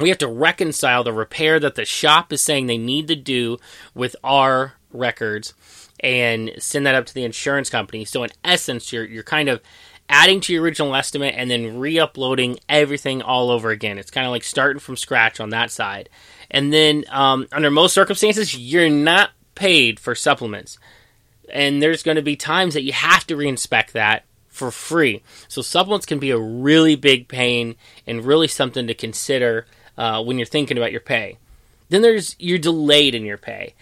We 0.00 0.10
have 0.10 0.18
to 0.18 0.28
reconcile 0.28 1.02
the 1.02 1.12
repair 1.12 1.58
that 1.58 1.74
the 1.74 1.84
shop 1.84 2.32
is 2.32 2.40
saying 2.40 2.66
they 2.66 2.78
need 2.78 3.08
to 3.08 3.16
do 3.16 3.58
with 3.96 4.14
our 4.22 4.74
records 4.92 5.54
and 6.00 6.52
send 6.58 6.86
that 6.86 6.94
up 6.94 7.06
to 7.06 7.14
the 7.14 7.24
insurance 7.24 7.70
company. 7.70 8.04
So 8.04 8.22
in 8.24 8.30
essence, 8.44 8.92
you're 8.92 9.04
you're 9.04 9.22
kind 9.22 9.48
of 9.48 9.60
adding 10.08 10.40
to 10.40 10.52
your 10.52 10.62
original 10.62 10.94
estimate 10.94 11.34
and 11.36 11.50
then 11.50 11.78
re-uploading 11.78 12.58
everything 12.68 13.20
all 13.20 13.50
over 13.50 13.70
again. 13.70 13.98
It's 13.98 14.10
kind 14.10 14.26
of 14.26 14.30
like 14.30 14.42
starting 14.42 14.80
from 14.80 14.96
scratch 14.96 15.38
on 15.38 15.50
that 15.50 15.70
side. 15.70 16.08
And 16.50 16.72
then 16.72 17.04
um, 17.10 17.46
under 17.52 17.70
most 17.70 17.92
circumstances, 17.92 18.56
you're 18.56 18.88
not 18.88 19.30
paid 19.54 20.00
for 20.00 20.14
supplements. 20.14 20.78
And 21.52 21.82
there's 21.82 22.02
going 22.02 22.16
to 22.16 22.22
be 22.22 22.36
times 22.36 22.74
that 22.74 22.84
you 22.84 22.92
have 22.92 23.26
to 23.26 23.36
reinspect 23.36 23.92
that 23.92 24.24
for 24.48 24.70
free. 24.70 25.22
So 25.46 25.62
supplements 25.62 26.06
can 26.06 26.18
be 26.18 26.30
a 26.30 26.38
really 26.38 26.96
big 26.96 27.28
pain 27.28 27.76
and 28.06 28.24
really 28.24 28.48
something 28.48 28.86
to 28.86 28.94
consider 28.94 29.66
uh, 29.96 30.22
when 30.22 30.38
you're 30.38 30.46
thinking 30.46 30.78
about 30.78 30.92
your 30.92 31.00
pay. 31.00 31.38
Then 31.90 32.02
there's 32.02 32.34
you're 32.38 32.58
delayed 32.58 33.14
in 33.14 33.24
your 33.24 33.38
pay. 33.38 33.74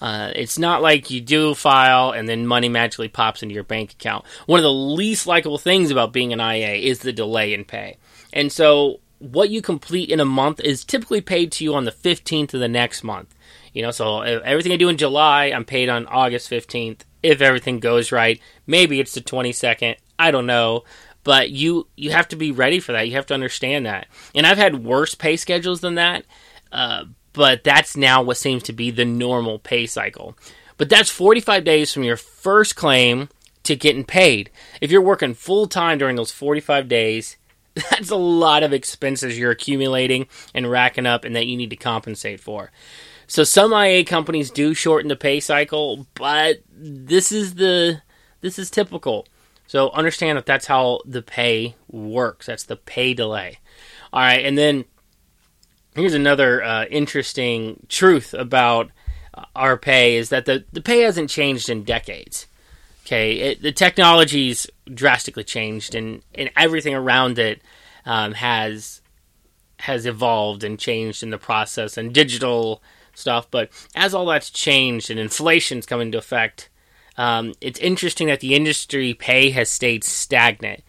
Uh, 0.00 0.32
it's 0.34 0.58
not 0.58 0.82
like 0.82 1.10
you 1.10 1.20
do 1.20 1.50
a 1.50 1.54
file 1.54 2.12
and 2.12 2.28
then 2.28 2.46
money 2.46 2.68
magically 2.68 3.08
pops 3.08 3.42
into 3.42 3.54
your 3.54 3.64
bank 3.64 3.92
account. 3.92 4.24
One 4.46 4.58
of 4.58 4.64
the 4.64 4.72
least 4.72 5.26
likable 5.26 5.58
things 5.58 5.90
about 5.90 6.12
being 6.12 6.32
an 6.32 6.40
IA 6.40 6.74
is 6.74 7.00
the 7.00 7.12
delay 7.12 7.52
in 7.52 7.64
pay. 7.64 7.98
And 8.32 8.50
so, 8.50 9.00
what 9.18 9.50
you 9.50 9.60
complete 9.60 10.08
in 10.08 10.20
a 10.20 10.24
month 10.24 10.60
is 10.60 10.84
typically 10.84 11.20
paid 11.20 11.52
to 11.52 11.64
you 11.64 11.74
on 11.74 11.84
the 11.84 11.92
15th 11.92 12.54
of 12.54 12.60
the 12.60 12.68
next 12.68 13.04
month. 13.04 13.34
You 13.74 13.82
know, 13.82 13.90
so 13.90 14.22
everything 14.22 14.72
I 14.72 14.76
do 14.76 14.88
in 14.88 14.96
July, 14.96 15.46
I'm 15.46 15.64
paid 15.64 15.88
on 15.90 16.06
August 16.06 16.50
15th. 16.50 17.02
If 17.22 17.42
everything 17.42 17.80
goes 17.80 18.10
right, 18.10 18.40
maybe 18.66 18.98
it's 18.98 19.12
the 19.12 19.20
22nd. 19.20 19.96
I 20.18 20.30
don't 20.30 20.46
know 20.46 20.84
but 21.22 21.50
you 21.50 21.86
you 21.96 22.10
have 22.10 22.28
to 22.28 22.36
be 22.36 22.52
ready 22.52 22.80
for 22.80 22.92
that. 22.92 23.06
You 23.06 23.14
have 23.14 23.26
to 23.26 23.34
understand 23.34 23.86
that. 23.86 24.08
And 24.34 24.46
I've 24.46 24.58
had 24.58 24.84
worse 24.84 25.14
pay 25.14 25.36
schedules 25.36 25.80
than 25.80 25.96
that, 25.96 26.24
uh, 26.72 27.04
but 27.32 27.64
that's 27.64 27.96
now 27.96 28.22
what 28.22 28.36
seems 28.36 28.62
to 28.64 28.72
be 28.72 28.90
the 28.90 29.04
normal 29.04 29.58
pay 29.58 29.86
cycle. 29.86 30.36
But 30.76 30.88
that's 30.88 31.10
45 31.10 31.64
days 31.64 31.92
from 31.92 32.04
your 32.04 32.16
first 32.16 32.76
claim 32.76 33.28
to 33.64 33.76
getting 33.76 34.04
paid. 34.04 34.50
If 34.80 34.90
you're 34.90 35.02
working 35.02 35.34
full 35.34 35.66
time 35.66 35.98
during 35.98 36.16
those 36.16 36.32
45 36.32 36.88
days, 36.88 37.36
that's 37.74 38.10
a 38.10 38.16
lot 38.16 38.62
of 38.62 38.72
expenses 38.72 39.38
you're 39.38 39.50
accumulating 39.50 40.26
and 40.54 40.70
racking 40.70 41.06
up 41.06 41.24
and 41.24 41.36
that 41.36 41.46
you 41.46 41.56
need 41.56 41.70
to 41.70 41.76
compensate 41.76 42.40
for. 42.40 42.70
So 43.26 43.44
some 43.44 43.72
IA 43.72 44.04
companies 44.04 44.50
do 44.50 44.74
shorten 44.74 45.08
the 45.08 45.16
pay 45.16 45.38
cycle, 45.38 46.06
but 46.14 46.62
this 46.72 47.30
is 47.30 47.54
the 47.54 48.02
this 48.40 48.58
is 48.58 48.70
typical. 48.70 49.26
So 49.68 49.90
understand 49.90 50.36
that 50.36 50.46
that's 50.46 50.66
how 50.66 51.00
the 51.04 51.22
pay 51.22 51.76
works. 51.86 52.46
That's 52.46 52.64
the 52.64 52.74
pay 52.74 53.14
delay. 53.14 53.60
All 54.12 54.20
right, 54.20 54.44
and 54.44 54.58
then 54.58 54.84
here's 55.94 56.14
another 56.14 56.62
uh, 56.62 56.84
interesting 56.86 57.84
truth 57.88 58.34
about 58.34 58.90
our 59.54 59.76
pay 59.76 60.16
is 60.16 60.28
that 60.30 60.46
the, 60.46 60.64
the 60.72 60.80
pay 60.80 61.00
hasn't 61.00 61.30
changed 61.30 61.68
in 61.68 61.84
decades. 61.84 62.46
Okay, 63.06 63.38
it, 63.38 63.62
the 63.62 63.72
technology's 63.72 64.68
drastically 64.92 65.42
changed, 65.42 65.94
and, 65.94 66.22
and 66.34 66.50
everything 66.56 66.94
around 66.94 67.38
it 67.38 67.62
um, 68.06 68.32
has 68.32 69.00
has 69.80 70.04
evolved 70.04 70.62
and 70.62 70.78
changed 70.78 71.22
in 71.22 71.30
the 71.30 71.38
process, 71.38 71.96
and 71.96 72.12
digital 72.12 72.82
stuff. 73.14 73.50
But 73.50 73.70
as 73.94 74.14
all 74.14 74.26
that's 74.26 74.50
changed 74.50 75.10
and 75.10 75.18
inflation's 75.18 75.86
come 75.86 76.00
into 76.00 76.18
effect, 76.18 76.68
um, 77.16 77.54
it's 77.60 77.80
interesting 77.80 78.28
that 78.28 78.40
the 78.40 78.54
industry 78.54 79.14
pay 79.14 79.50
has 79.50 79.70
stayed 79.70 80.04
stagnant. 80.04 80.84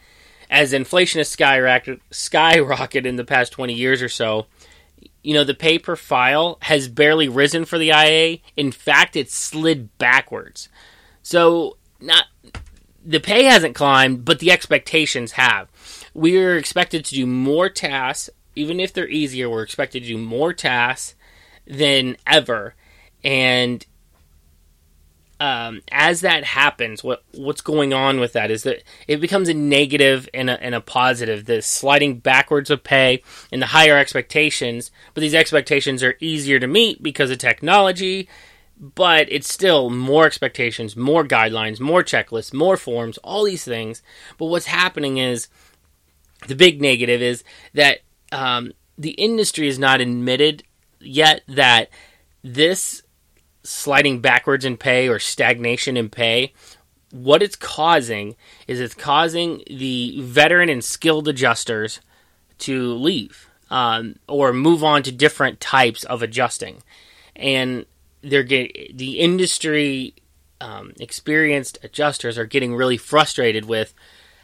As 0.49 0.73
inflation 0.73 1.19
has 1.19 1.33
skyrocketed, 1.33 2.01
skyrocketed 2.11 3.05
in 3.05 3.15
the 3.15 3.23
past 3.23 3.53
20 3.53 3.73
years 3.73 4.01
or 4.01 4.09
so, 4.09 4.47
you 5.23 5.33
know, 5.33 5.43
the 5.43 5.53
pay 5.53 5.77
per 5.77 5.95
file 5.95 6.57
has 6.63 6.87
barely 6.87 7.29
risen 7.29 7.65
for 7.65 7.77
the 7.77 7.89
IA. 7.89 8.39
In 8.57 8.71
fact, 8.71 9.15
it's 9.15 9.35
slid 9.35 9.97
backwards. 9.97 10.69
So, 11.23 11.77
not 11.99 12.25
the 13.05 13.19
pay 13.19 13.43
hasn't 13.43 13.75
climbed, 13.75 14.25
but 14.25 14.39
the 14.39 14.51
expectations 14.51 15.33
have. 15.33 15.69
We're 16.13 16.57
expected 16.57 17.05
to 17.05 17.15
do 17.15 17.25
more 17.25 17.69
tasks, 17.69 18.29
even 18.55 18.79
if 18.79 18.93
they're 18.93 19.07
easier. 19.07 19.49
We're 19.49 19.63
expected 19.63 20.03
to 20.03 20.09
do 20.09 20.17
more 20.17 20.53
tasks 20.53 21.15
than 21.65 22.17
ever, 22.25 22.75
and 23.23 23.85
um, 25.41 25.81
as 25.91 26.21
that 26.21 26.43
happens, 26.43 27.03
what 27.03 27.23
what's 27.31 27.61
going 27.61 27.93
on 27.93 28.19
with 28.19 28.33
that 28.33 28.51
is 28.51 28.61
that 28.61 28.83
it 29.07 29.19
becomes 29.19 29.49
a 29.49 29.55
negative 29.55 30.29
and 30.35 30.51
a, 30.51 30.63
and 30.63 30.75
a 30.75 30.81
positive. 30.81 31.45
The 31.45 31.63
sliding 31.63 32.19
backwards 32.19 32.69
of 32.69 32.83
pay 32.83 33.23
and 33.51 33.59
the 33.59 33.65
higher 33.67 33.97
expectations, 33.97 34.91
but 35.15 35.21
these 35.21 35.33
expectations 35.33 36.03
are 36.03 36.13
easier 36.19 36.59
to 36.59 36.67
meet 36.67 37.01
because 37.01 37.31
of 37.31 37.39
technology. 37.39 38.29
But 38.79 39.31
it's 39.31 39.51
still 39.51 39.89
more 39.89 40.27
expectations, 40.27 40.95
more 40.95 41.23
guidelines, 41.23 41.79
more 41.79 42.03
checklists, 42.03 42.53
more 42.53 42.77
forms, 42.77 43.17
all 43.19 43.43
these 43.43 43.63
things. 43.63 44.03
But 44.37 44.45
what's 44.45 44.67
happening 44.67 45.17
is 45.17 45.47
the 46.47 46.55
big 46.55 46.79
negative 46.79 47.21
is 47.21 47.43
that 47.73 48.01
um, 48.31 48.73
the 48.95 49.11
industry 49.11 49.67
is 49.67 49.79
not 49.79 50.01
admitted 50.01 50.61
yet 50.99 51.41
that 51.47 51.89
this 52.43 53.01
sliding 53.63 54.19
backwards 54.19 54.65
in 54.65 54.77
pay 54.77 55.07
or 55.07 55.19
stagnation 55.19 55.97
in 55.97 56.09
pay, 56.09 56.53
what 57.11 57.43
it's 57.43 57.55
causing 57.55 58.35
is 58.67 58.79
it's 58.79 58.93
causing 58.93 59.63
the 59.67 60.21
veteran 60.21 60.69
and 60.69 60.83
skilled 60.83 61.27
adjusters 61.27 61.99
to 62.59 62.93
leave 62.93 63.49
um, 63.69 64.15
or 64.27 64.53
move 64.53 64.83
on 64.83 65.03
to 65.03 65.11
different 65.11 65.59
types 65.59 66.03
of 66.03 66.21
adjusting, 66.21 66.83
and 67.35 67.85
they're 68.21 68.43
getting 68.43 68.95
the 68.95 69.19
industry 69.19 70.13
um, 70.61 70.93
experienced 70.99 71.79
adjusters 71.83 72.37
are 72.37 72.45
getting 72.45 72.75
really 72.75 72.97
frustrated 72.97 73.65
with 73.65 73.93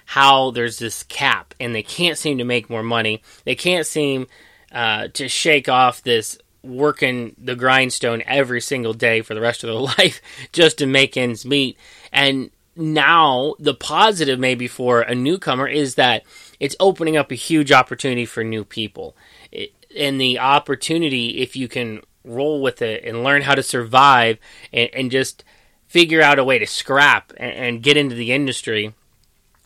how 0.05 0.51
there's 0.51 0.79
this 0.79 1.03
cap 1.03 1.53
and 1.59 1.75
they 1.75 1.83
can't 1.83 2.17
seem 2.17 2.37
to 2.37 2.43
make 2.43 2.69
more 2.69 2.83
money. 2.83 3.21
They 3.43 3.55
can't 3.55 3.85
seem 3.85 4.27
uh, 4.71 5.09
to 5.09 5.27
shake 5.27 5.69
off 5.69 6.01
this 6.01 6.39
working 6.63 7.35
the 7.37 7.55
grindstone 7.55 8.23
every 8.25 8.61
single 8.61 8.93
day 8.93 9.21
for 9.21 9.33
the 9.33 9.41
rest 9.41 9.63
of 9.63 9.69
their 9.69 9.79
life 9.97 10.21
just 10.51 10.77
to 10.79 10.85
make 10.85 11.17
ends 11.17 11.45
meet. 11.45 11.77
And 12.11 12.51
now 12.75 13.55
the 13.59 13.73
positive 13.73 14.39
maybe 14.39 14.67
for 14.67 15.01
a 15.01 15.15
newcomer 15.15 15.67
is 15.67 15.95
that 15.95 16.23
it's 16.59 16.75
opening 16.79 17.17
up 17.17 17.31
a 17.31 17.35
huge 17.35 17.71
opportunity 17.71 18.25
for 18.25 18.43
new 18.43 18.63
people. 18.63 19.15
It, 19.51 19.73
and 19.97 20.19
the 20.19 20.39
opportunity, 20.39 21.41
if 21.41 21.55
you 21.55 21.67
can 21.67 22.01
roll 22.23 22.61
with 22.61 22.81
it 22.81 23.03
and 23.03 23.23
learn 23.23 23.41
how 23.41 23.55
to 23.55 23.63
survive 23.63 24.37
and, 24.73 24.89
and 24.93 25.11
just 25.11 25.43
figure 25.87 26.21
out 26.21 26.39
a 26.39 26.43
way 26.43 26.59
to 26.59 26.67
scrap 26.67 27.31
and, 27.37 27.53
and 27.53 27.83
get 27.83 27.97
into 27.97 28.15
the 28.15 28.31
industry, 28.31 28.93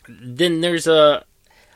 then 0.08 0.62
there's 0.62 0.88
a 0.88 1.26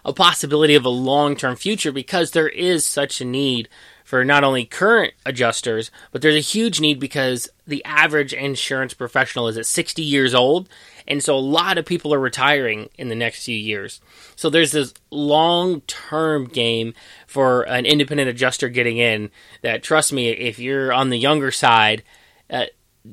a 0.05 0.13
possibility 0.13 0.75
of 0.75 0.85
a 0.85 0.89
long 0.89 1.35
term 1.35 1.55
future 1.55 1.91
because 1.91 2.31
there 2.31 2.47
is 2.47 2.85
such 2.85 3.19
a 3.19 3.25
need 3.25 3.67
for 4.05 4.23
not 4.23 4.43
only 4.43 4.65
current 4.65 5.13
adjusters, 5.25 5.89
but 6.11 6.21
there's 6.21 6.35
a 6.35 6.39
huge 6.39 6.79
need 6.79 6.99
because 6.99 7.49
the 7.65 7.83
average 7.83 8.33
insurance 8.33 8.93
professional 8.93 9.47
is 9.47 9.57
at 9.57 9.65
60 9.65 10.03
years 10.03 10.35
old. 10.35 10.69
And 11.07 11.23
so 11.23 11.35
a 11.35 11.39
lot 11.39 11.79
of 11.79 11.85
people 11.85 12.13
are 12.13 12.19
retiring 12.19 12.89
in 12.99 13.09
the 13.09 13.15
next 13.15 13.43
few 13.43 13.57
years. 13.57 13.99
So 14.35 14.51
there's 14.51 14.71
this 14.71 14.93
long 15.09 15.81
term 15.81 16.45
game 16.45 16.93
for 17.25 17.63
an 17.63 17.87
independent 17.87 18.29
adjuster 18.29 18.69
getting 18.69 18.97
in 18.97 19.31
that, 19.63 19.81
trust 19.81 20.13
me, 20.13 20.29
if 20.29 20.59
you're 20.59 20.93
on 20.93 21.09
the 21.09 21.17
younger 21.17 21.49
side, 21.49 22.03
uh, 22.51 22.65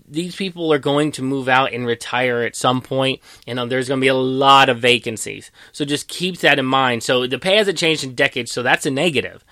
these 0.09 0.37
people 0.37 0.73
are 0.73 0.79
going 0.79 1.13
to 1.13 1.23
move 1.23 1.49
out 1.49 1.73
and 1.73 1.87
retire 1.87 2.43
at 2.43 2.57
some 2.57 2.81
point, 2.81 3.21
and 3.47 3.59
uh, 3.59 3.65
there's 3.65 3.89
going 3.89 4.01
to 4.01 4.05
be 4.05 4.09
a 4.09 4.15
lot 4.15 4.69
of 4.69 4.79
vacancies. 4.79 5.51
So 5.73 5.85
just 5.85 6.09
keep 6.09 6.39
that 6.39 6.59
in 6.59 6.65
mind. 6.65 7.03
So 7.03 7.27
the 7.27 7.39
pay 7.39 7.57
hasn't 7.57 7.79
changed 7.79 8.05
in 8.05 8.15
decades, 8.15 8.53
so 8.53 8.63
that's 8.63 8.87
a 8.87 8.91
negative. 8.91 9.45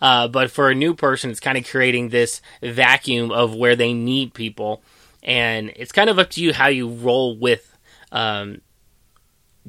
Uh, 0.00 0.28
but 0.28 0.50
for 0.50 0.70
a 0.70 0.74
new 0.74 0.94
person, 0.94 1.30
it's 1.30 1.40
kind 1.40 1.58
of 1.58 1.68
creating 1.68 2.08
this 2.08 2.40
vacuum 2.62 3.30
of 3.30 3.54
where 3.54 3.76
they 3.76 3.92
need 3.92 4.34
people, 4.34 4.82
and 5.22 5.72
it's 5.76 5.92
kind 5.92 6.08
of 6.08 6.18
up 6.18 6.30
to 6.30 6.42
you 6.42 6.52
how 6.52 6.68
you 6.68 6.88
roll 6.88 7.36
with 7.36 7.76
um, 8.12 8.60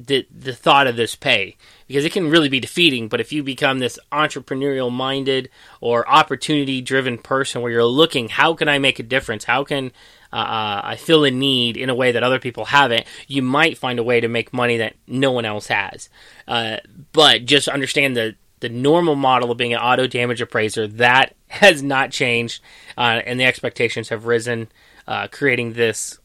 the 0.06 0.26
the 0.30 0.54
thought 0.54 0.86
of 0.86 0.96
this 0.96 1.14
pay 1.14 1.56
because 1.86 2.04
it 2.04 2.12
can 2.12 2.30
really 2.30 2.48
be 2.48 2.60
defeating. 2.60 3.08
But 3.08 3.20
if 3.20 3.32
you 3.32 3.42
become 3.42 3.78
this 3.78 3.98
entrepreneurial 4.12 4.90
minded 4.92 5.50
or 5.80 6.08
opportunity 6.08 6.80
driven 6.80 7.18
person 7.18 7.60
where 7.60 7.72
you're 7.72 7.84
looking, 7.84 8.28
how 8.28 8.54
can 8.54 8.68
I 8.68 8.78
make 8.78 8.98
a 8.98 9.02
difference? 9.02 9.44
How 9.44 9.64
can 9.64 9.92
uh, 10.32 10.36
uh, 10.36 10.80
I 10.84 10.96
fill 10.96 11.24
a 11.24 11.30
need 11.30 11.76
in 11.76 11.90
a 11.90 11.94
way 11.94 12.12
that 12.12 12.22
other 12.22 12.38
people 12.38 12.66
haven't? 12.66 13.04
You 13.26 13.42
might 13.42 13.76
find 13.76 13.98
a 13.98 14.04
way 14.04 14.20
to 14.20 14.28
make 14.28 14.52
money 14.52 14.78
that 14.78 14.94
no 15.06 15.32
one 15.32 15.44
else 15.44 15.66
has. 15.66 16.08
Uh, 16.46 16.76
but 17.12 17.44
just 17.44 17.68
understand 17.68 18.16
the 18.16 18.36
the 18.60 18.68
normal 18.68 19.16
model 19.16 19.50
of 19.50 19.58
being 19.58 19.72
an 19.72 19.80
auto 19.80 20.06
damage 20.06 20.40
appraiser 20.40 20.86
that 20.86 21.34
has 21.48 21.82
not 21.82 22.10
changed, 22.10 22.62
uh, 22.96 23.20
and 23.24 23.40
the 23.40 23.44
expectations 23.44 24.10
have 24.10 24.26
risen, 24.26 24.68
uh, 25.06 25.26
creating 25.28 25.72
this 25.72 26.18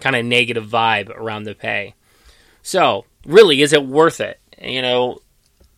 kind 0.00 0.16
of 0.16 0.24
negative 0.24 0.66
vibe 0.66 1.10
around 1.10 1.44
the 1.44 1.54
pay. 1.54 1.94
So, 2.62 3.04
really, 3.24 3.62
is 3.62 3.72
it 3.72 3.84
worth 3.84 4.20
it? 4.20 4.40
You 4.60 4.82
know, 4.82 5.18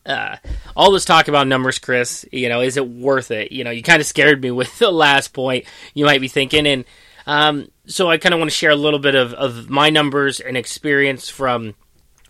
uh, 0.05 0.37
all 0.75 0.91
this 0.91 1.05
talk 1.05 1.27
about 1.27 1.47
numbers, 1.47 1.79
Chris. 1.79 2.25
You 2.31 2.49
know, 2.49 2.61
is 2.61 2.77
it 2.77 2.87
worth 2.87 3.31
it? 3.31 3.51
You 3.51 3.63
know, 3.63 3.71
you 3.71 3.83
kind 3.83 4.01
of 4.01 4.07
scared 4.07 4.41
me 4.41 4.51
with 4.59 4.77
the 4.79 4.91
last 4.91 5.33
point. 5.33 5.65
You 5.93 6.05
might 6.05 6.21
be 6.21 6.27
thinking, 6.27 6.67
and 6.67 6.85
um, 7.25 7.69
so 7.85 8.09
I 8.09 8.17
kind 8.17 8.33
of 8.33 8.39
want 8.39 8.51
to 8.51 8.55
share 8.55 8.71
a 8.71 8.75
little 8.75 8.99
bit 8.99 9.15
of, 9.15 9.33
of 9.33 9.69
my 9.69 9.89
numbers 9.89 10.39
and 10.39 10.57
experience 10.57 11.29
from 11.29 11.75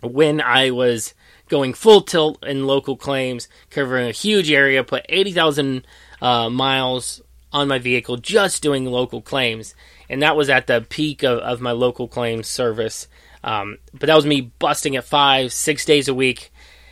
when 0.01 0.41
I 0.41 0.71
was 0.71 1.13
going 1.49 1.73
full 1.73 2.01
tilt 2.01 2.43
in 2.43 2.65
local 2.65 2.95
claims, 2.95 3.47
covering 3.69 4.07
a 4.07 4.11
huge 4.11 4.51
area, 4.51 4.83
put 4.83 5.05
80,000 5.09 5.85
uh, 6.21 6.49
miles 6.49 7.21
on 7.51 7.67
my 7.67 7.79
vehicle 7.79 8.17
just 8.17 8.63
doing 8.63 8.85
local 8.85 9.21
claims. 9.21 9.75
And 10.09 10.21
that 10.21 10.35
was 10.35 10.49
at 10.49 10.67
the 10.67 10.85
peak 10.87 11.23
of, 11.23 11.39
of 11.39 11.61
my 11.61 11.71
local 11.71 12.07
claims 12.07 12.47
service. 12.47 13.07
Um, 13.43 13.77
but 13.93 14.07
that 14.07 14.15
was 14.15 14.25
me 14.25 14.51
busting 14.59 14.95
at 14.95 15.03
five, 15.03 15.53
six 15.53 15.85
days 15.85 16.07
a 16.07 16.13
week. 16.13 16.51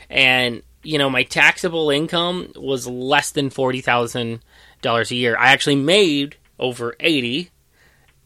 And, 0.10 0.62
you 0.84 0.98
know, 0.98 1.10
my 1.10 1.24
taxable 1.24 1.90
income 1.90 2.52
was 2.56 2.88
less 2.88 3.32
than 3.32 3.50
$40,000 3.50 5.12
a 5.12 5.16
year. 5.16 5.38
I 5.38 5.48
actually 5.48 5.78
made 5.78 6.38
over 6.60 6.96
80 7.00 7.50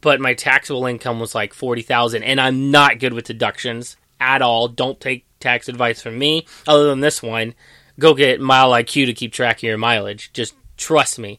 but 0.06 0.20
my 0.20 0.34
taxable 0.34 0.86
income 0.86 1.18
was 1.18 1.34
like 1.34 1.52
40,000 1.52 2.22
and 2.22 2.40
I'm 2.40 2.70
not 2.70 3.00
good 3.00 3.12
with 3.12 3.24
deductions 3.24 3.96
at 4.20 4.40
all. 4.40 4.68
Don't 4.68 5.00
take 5.00 5.24
tax 5.46 5.68
advice 5.68 6.02
from 6.02 6.18
me 6.18 6.46
other 6.66 6.88
than 6.88 7.00
this 7.00 7.22
one. 7.22 7.54
Go 7.98 8.14
get 8.14 8.40
Mile 8.40 8.70
IQ 8.72 9.06
to 9.06 9.14
keep 9.14 9.32
track 9.32 9.58
of 9.58 9.62
your 9.62 9.78
mileage. 9.78 10.32
Just 10.32 10.54
trust 10.76 11.18
me. 11.18 11.38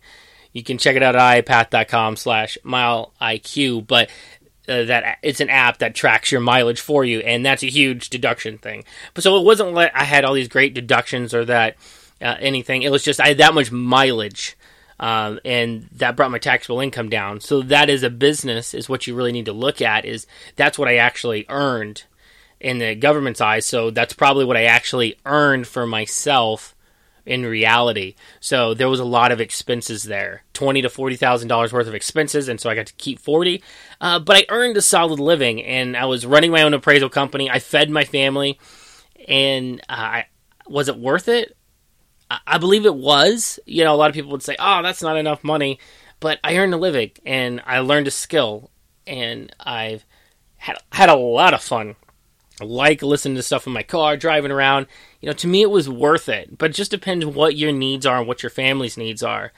You 0.54 0.64
can 0.64 0.78
check 0.78 0.96
it 0.96 1.04
out 1.04 1.16
at 1.16 1.46
iapath.com 1.46 2.16
slash 2.16 2.58
mile 2.64 3.14
IQ, 3.22 3.86
but 3.86 4.10
uh, 4.68 4.84
that 4.84 5.20
it's 5.22 5.40
an 5.40 5.50
app 5.50 5.80
that 5.80 5.94
tracks 5.94 6.32
your 6.32 6.42
mileage 6.42 6.80
for 6.80 7.06
you, 7.06 7.20
and 7.20 7.46
that's 7.46 7.64
a 7.64 7.70
huge 7.70 8.10
deduction 8.10 8.58
thing. 8.58 8.86
But 9.14 9.24
so 9.24 9.38
it 9.38 9.46
wasn't 9.46 9.74
like 9.74 9.92
I 9.94 10.04
had 10.04 10.26
all 10.26 10.34
these 10.34 10.48
great 10.48 10.74
deductions 10.74 11.34
or 11.34 11.46
that 11.46 11.76
uh, 12.22 12.36
anything. 12.40 12.82
It 12.82 12.92
was 12.92 13.04
just 13.04 13.20
I 13.20 13.28
had 13.28 13.38
that 13.38 13.54
much 13.54 13.72
mileage 13.72 14.58
um, 15.00 15.40
and 15.46 15.88
that 15.94 16.16
brought 16.16 16.32
my 16.32 16.40
taxable 16.40 16.80
income 16.80 17.10
down. 17.10 17.40
So 17.40 17.62
that 17.64 17.90
is 17.90 18.04
a 18.04 18.10
business 18.10 18.74
is 18.74 18.90
what 18.90 19.06
you 19.06 19.16
really 19.16 19.32
need 19.32 19.46
to 19.46 19.54
look 19.54 19.82
at. 19.82 20.06
Is 20.06 20.26
that's 20.56 20.78
what 20.80 20.88
I 20.88 20.96
actually 20.96 21.46
earned 21.50 22.04
in 22.60 22.80
the 22.80 22.96
government's 22.96 23.42
eyes. 23.42 23.66
So 23.66 23.92
that's 23.92 24.14
probably 24.14 24.46
what 24.46 24.58
I 24.58 24.64
actually 24.64 25.18
earned 25.26 25.68
for 25.68 25.86
myself 25.86 26.76
in 27.26 27.46
reality. 27.46 28.16
So 28.40 28.74
there 28.74 28.90
was 28.90 29.02
a 29.02 29.06
lot 29.06 29.32
of 29.32 29.42
expenses 29.42 30.04
there, 30.04 30.44
twenty 30.54 30.82
to 30.82 30.90
forty 30.90 31.18
thousand 31.18 31.50
dollars 31.50 31.74
worth 31.74 31.88
of 31.88 31.94
expenses, 31.94 32.48
and 32.48 32.60
so 32.60 32.70
I 32.70 32.76
got 32.76 32.88
to 32.88 32.94
keep 32.94 33.20
forty. 33.20 33.62
Uh, 34.00 34.20
but 34.20 34.38
I 34.38 34.46
earned 34.50 34.78
a 34.78 34.82
solid 34.82 35.20
living, 35.20 35.62
and 35.62 35.96
I 35.96 36.06
was 36.06 36.26
running 36.26 36.52
my 36.52 36.64
own 36.64 36.74
appraisal 36.74 37.10
company. 37.10 37.50
I 37.50 37.60
fed 37.60 37.90
my 37.90 38.06
family, 38.06 38.60
and 39.28 39.82
uh, 39.90 39.94
I 39.94 40.26
was 40.68 40.88
it 40.88 40.98
worth 40.98 41.28
it? 41.28 41.56
I 42.46 42.58
believe 42.58 42.86
it 42.86 42.96
was. 42.96 43.60
You 43.66 43.84
know, 43.84 43.94
a 43.94 43.98
lot 43.98 44.10
of 44.10 44.16
people 44.16 44.32
would 44.32 44.44
say, 44.44 44.56
"Oh, 44.58 44.82
that's 44.82 45.02
not 45.02 45.18
enough 45.18 45.44
money," 45.44 45.80
but 46.20 46.40
I 46.44 46.58
earned 46.58 46.74
a 46.74 46.78
living 46.78 47.12
and 47.26 47.62
I 47.66 47.80
learned 47.80 48.08
a 48.08 48.12
skill, 48.12 48.72
and 49.06 49.54
I've 49.60 50.06
had 50.58 50.78
had 50.92 51.10
a 51.10 51.16
lot 51.16 51.54
of 51.54 51.62
fun. 51.62 51.96
Like 52.60 53.02
listening 53.02 53.36
to 53.36 53.44
stuff 53.44 53.68
in 53.68 53.74
my 53.74 53.84
car, 53.84 54.18
driving 54.18 54.52
around. 54.52 54.88
You 55.22 55.28
know, 55.28 55.34
to 55.34 55.48
me, 55.48 55.62
it 55.62 55.70
was 55.70 55.90
worth 55.90 56.28
it. 56.28 56.58
But 56.58 56.72
it 56.72 56.74
just 56.74 56.92
depends 56.92 57.26
what 57.26 57.56
your 57.56 57.72
needs 57.72 58.06
are 58.06 58.18
and 58.18 58.28
what 58.28 58.42
your 58.44 58.50
family's 58.50 58.98
needs 58.98 59.22
are. 59.22 59.52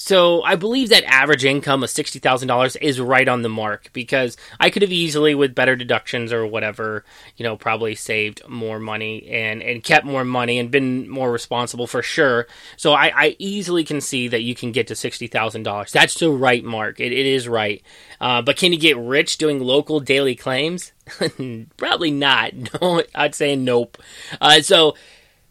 So 0.00 0.44
I 0.44 0.54
believe 0.54 0.90
that 0.90 1.02
average 1.12 1.44
income 1.44 1.82
of 1.82 1.90
sixty 1.90 2.20
thousand 2.20 2.46
dollars 2.46 2.76
is 2.76 3.00
right 3.00 3.26
on 3.26 3.42
the 3.42 3.48
mark 3.48 3.90
because 3.92 4.36
I 4.60 4.70
could 4.70 4.82
have 4.82 4.92
easily, 4.92 5.34
with 5.34 5.56
better 5.56 5.74
deductions 5.74 6.32
or 6.32 6.46
whatever, 6.46 7.04
you 7.36 7.42
know, 7.42 7.56
probably 7.56 7.96
saved 7.96 8.40
more 8.48 8.78
money 8.78 9.28
and 9.28 9.60
and 9.60 9.82
kept 9.82 10.06
more 10.06 10.24
money 10.24 10.60
and 10.60 10.70
been 10.70 11.08
more 11.08 11.32
responsible 11.32 11.88
for 11.88 12.00
sure. 12.00 12.46
So 12.76 12.92
I, 12.92 13.10
I 13.12 13.36
easily 13.40 13.82
can 13.82 14.00
see 14.00 14.28
that 14.28 14.42
you 14.42 14.54
can 14.54 14.70
get 14.70 14.86
to 14.86 14.94
sixty 14.94 15.26
thousand 15.26 15.64
dollars. 15.64 15.90
That's 15.90 16.14
the 16.14 16.30
right 16.30 16.62
mark. 16.62 17.00
It, 17.00 17.10
it 17.10 17.26
is 17.26 17.48
right. 17.48 17.82
Uh, 18.20 18.40
but 18.40 18.56
can 18.56 18.72
you 18.72 18.78
get 18.78 18.96
rich 18.96 19.36
doing 19.36 19.58
local 19.58 19.98
daily 19.98 20.36
claims? 20.36 20.92
probably 21.76 22.12
not. 22.12 22.52
No, 22.80 23.02
I'd 23.16 23.34
say 23.34 23.56
nope. 23.56 23.98
Uh, 24.40 24.60
so, 24.60 24.94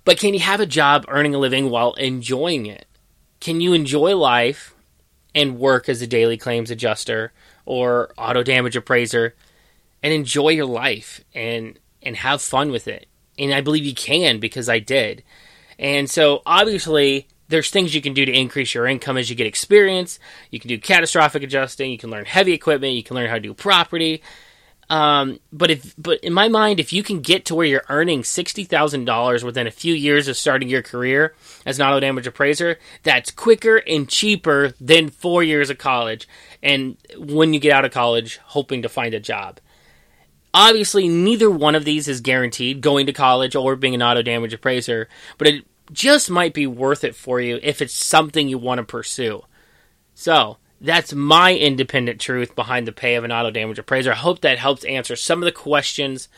but 0.05 0.17
can 0.17 0.33
you 0.33 0.39
have 0.39 0.61
a 0.61 0.65
job 0.65 1.03
earning 1.09 1.35
a 1.35 1.37
living 1.37 1.69
while 1.69 1.93
enjoying 1.95 2.65
it? 2.65 2.86
Can 3.39 3.61
you 3.61 3.73
enjoy 3.73 4.15
life 4.15 4.75
and 5.35 5.59
work 5.59 5.87
as 5.89 6.01
a 6.01 6.07
daily 6.07 6.37
claims 6.37 6.71
adjuster 6.71 7.31
or 7.65 8.11
auto 8.17 8.43
damage 8.43 8.75
appraiser 8.75 9.35
and 10.01 10.13
enjoy 10.13 10.49
your 10.49 10.65
life 10.65 11.23
and 11.33 11.79
and 12.01 12.15
have 12.17 12.41
fun 12.41 12.71
with 12.71 12.87
it? 12.87 13.07
And 13.37 13.53
I 13.53 13.61
believe 13.61 13.85
you 13.85 13.93
can 13.93 14.39
because 14.39 14.67
I 14.67 14.79
did. 14.79 15.23
And 15.77 16.09
so 16.09 16.41
obviously 16.45 17.27
there's 17.49 17.69
things 17.69 17.95
you 17.95 18.01
can 18.01 18.13
do 18.13 18.25
to 18.25 18.31
increase 18.31 18.73
your 18.73 18.87
income 18.87 19.17
as 19.17 19.29
you 19.29 19.35
get 19.35 19.47
experience. 19.47 20.19
You 20.51 20.59
can 20.59 20.69
do 20.69 20.79
catastrophic 20.79 21.43
adjusting, 21.43 21.91
you 21.91 21.97
can 21.97 22.09
learn 22.09 22.25
heavy 22.25 22.53
equipment, 22.53 22.93
you 22.93 23.03
can 23.03 23.15
learn 23.15 23.29
how 23.29 23.35
to 23.35 23.41
do 23.41 23.53
property, 23.53 24.21
um, 24.89 25.39
but 25.51 25.69
if, 25.69 25.93
but 25.97 26.19
in 26.21 26.31
my 26.31 26.47
mind, 26.47 26.79
if 26.79 26.93
you 26.93 27.03
can 27.03 27.19
get 27.19 27.45
to 27.45 27.55
where 27.55 27.65
you're 27.65 27.83
earning 27.89 28.23
sixty 28.23 28.63
thousand 28.63 29.05
dollars 29.05 29.43
within 29.43 29.67
a 29.67 29.71
few 29.71 29.93
years 29.93 30.27
of 30.27 30.37
starting 30.37 30.69
your 30.69 30.81
career 30.81 31.35
as 31.65 31.79
an 31.79 31.85
auto 31.85 31.99
damage 31.99 32.27
appraiser, 32.27 32.79
that's 33.03 33.31
quicker 33.31 33.77
and 33.77 34.07
cheaper 34.07 34.73
than 34.79 35.09
four 35.09 35.43
years 35.43 35.69
of 35.69 35.77
college. 35.77 36.27
And 36.63 36.97
when 37.17 37.53
you 37.53 37.59
get 37.59 37.73
out 37.73 37.85
of 37.85 37.91
college, 37.91 38.37
hoping 38.43 38.81
to 38.83 38.89
find 38.89 39.13
a 39.13 39.19
job. 39.19 39.59
Obviously, 40.53 41.07
neither 41.07 41.51
one 41.51 41.75
of 41.75 41.85
these 41.85 42.07
is 42.07 42.21
guaranteed 42.21 42.81
going 42.81 43.05
to 43.07 43.13
college 43.13 43.55
or 43.55 43.75
being 43.75 43.93
an 43.93 44.01
auto 44.01 44.21
damage 44.21 44.53
appraiser, 44.53 45.09
but 45.37 45.47
it 45.47 45.65
just 45.91 46.29
might 46.29 46.53
be 46.53 46.65
worth 46.65 47.03
it 47.03 47.15
for 47.15 47.39
you 47.39 47.59
if 47.61 47.81
it's 47.81 47.93
something 47.93 48.47
you 48.47 48.57
want 48.57 48.79
to 48.79 48.83
pursue. 48.83 49.43
So, 50.15 50.57
that's 50.79 51.13
my 51.13 51.55
independent 51.55 52.21
truth 52.21 52.55
behind 52.55 52.87
the 52.87 52.91
pay 52.91 53.15
of 53.15 53.23
an 53.23 53.31
auto 53.31 53.51
damage 53.51 53.79
appraiser. 53.79 54.11
I 54.11 54.15
hope 54.15 54.41
that 54.41 54.59
helps 54.59 54.83
answer 54.85 55.15
some 55.15 55.41
of 55.41 55.45
the 55.45 55.51
questions. 55.51 56.29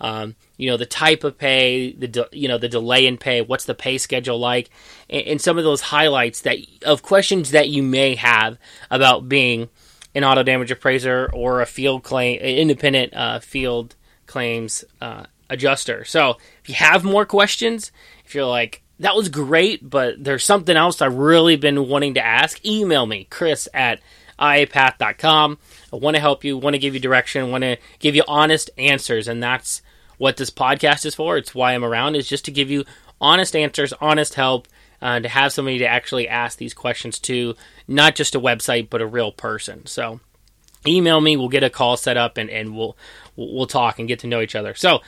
Um, 0.00 0.36
you 0.56 0.70
know, 0.70 0.76
the 0.76 0.86
type 0.86 1.24
of 1.24 1.38
pay, 1.38 1.92
the 1.92 2.06
de- 2.06 2.28
you 2.30 2.46
know 2.46 2.58
the 2.58 2.68
delay 2.68 3.06
in 3.06 3.18
pay, 3.18 3.42
what's 3.42 3.64
the 3.64 3.74
pay 3.74 3.98
schedule 3.98 4.38
like, 4.38 4.70
and, 5.10 5.26
and, 5.26 5.40
some 5.40 5.58
of 5.58 5.64
those 5.64 5.80
highlights 5.80 6.42
that 6.42 6.58
of 6.86 7.02
questions 7.02 7.50
that 7.50 7.68
you 7.68 7.82
may 7.82 8.14
have 8.14 8.58
about 8.92 9.28
being 9.28 9.68
an 10.14 10.22
auto 10.22 10.44
damage 10.44 10.70
appraiser 10.70 11.28
or 11.32 11.60
a 11.60 11.66
field 11.66 12.04
claim, 12.04 12.38
independent 12.38 13.12
uh, 13.12 13.40
field 13.40 13.96
claims 14.26 14.84
uh, 15.00 15.24
adjuster. 15.50 16.04
So, 16.04 16.36
if 16.62 16.68
you 16.68 16.76
have 16.76 17.02
more 17.02 17.26
questions, 17.26 17.90
if 18.24 18.36
you're 18.36 18.44
like, 18.44 18.82
that 19.00 19.14
was 19.14 19.28
great, 19.28 19.88
but 19.88 20.22
there's 20.22 20.44
something 20.44 20.76
else 20.76 21.00
I've 21.00 21.14
really 21.14 21.56
been 21.56 21.88
wanting 21.88 22.14
to 22.14 22.24
ask, 22.24 22.64
email 22.64 23.06
me, 23.06 23.26
chris 23.30 23.68
at 23.72 24.00
iapath.com. 24.38 25.58
I 25.92 25.96
want 25.96 26.16
to 26.16 26.20
help 26.20 26.44
you, 26.44 26.58
want 26.58 26.74
to 26.74 26.78
give 26.78 26.94
you 26.94 27.00
direction, 27.00 27.50
want 27.50 27.62
to 27.64 27.76
give 27.98 28.14
you 28.14 28.24
honest 28.26 28.70
answers, 28.76 29.28
and 29.28 29.42
that's 29.42 29.82
what 30.18 30.36
this 30.36 30.50
podcast 30.50 31.06
is 31.06 31.14
for. 31.14 31.36
It's 31.36 31.54
why 31.54 31.74
I'm 31.74 31.84
around, 31.84 32.16
is 32.16 32.28
just 32.28 32.44
to 32.46 32.50
give 32.50 32.70
you 32.70 32.84
honest 33.20 33.54
answers, 33.54 33.92
honest 34.00 34.34
help, 34.34 34.68
uh, 35.00 35.20
to 35.20 35.28
have 35.28 35.52
somebody 35.52 35.78
to 35.78 35.86
actually 35.86 36.28
ask 36.28 36.58
these 36.58 36.74
questions 36.74 37.18
to, 37.20 37.54
not 37.86 38.16
just 38.16 38.34
a 38.34 38.40
website, 38.40 38.90
but 38.90 39.00
a 39.00 39.06
real 39.06 39.30
person. 39.30 39.86
So 39.86 40.20
email 40.86 41.20
me, 41.20 41.36
we'll 41.36 41.48
get 41.48 41.62
a 41.62 41.70
call 41.70 41.96
set 41.96 42.16
up, 42.16 42.36
and, 42.36 42.50
and 42.50 42.76
we'll 42.76 42.96
we'll 43.36 43.66
talk 43.66 44.00
and 44.00 44.08
get 44.08 44.18
to 44.20 44.26
know 44.26 44.40
each 44.40 44.56
other. 44.56 44.74
So 44.74 45.00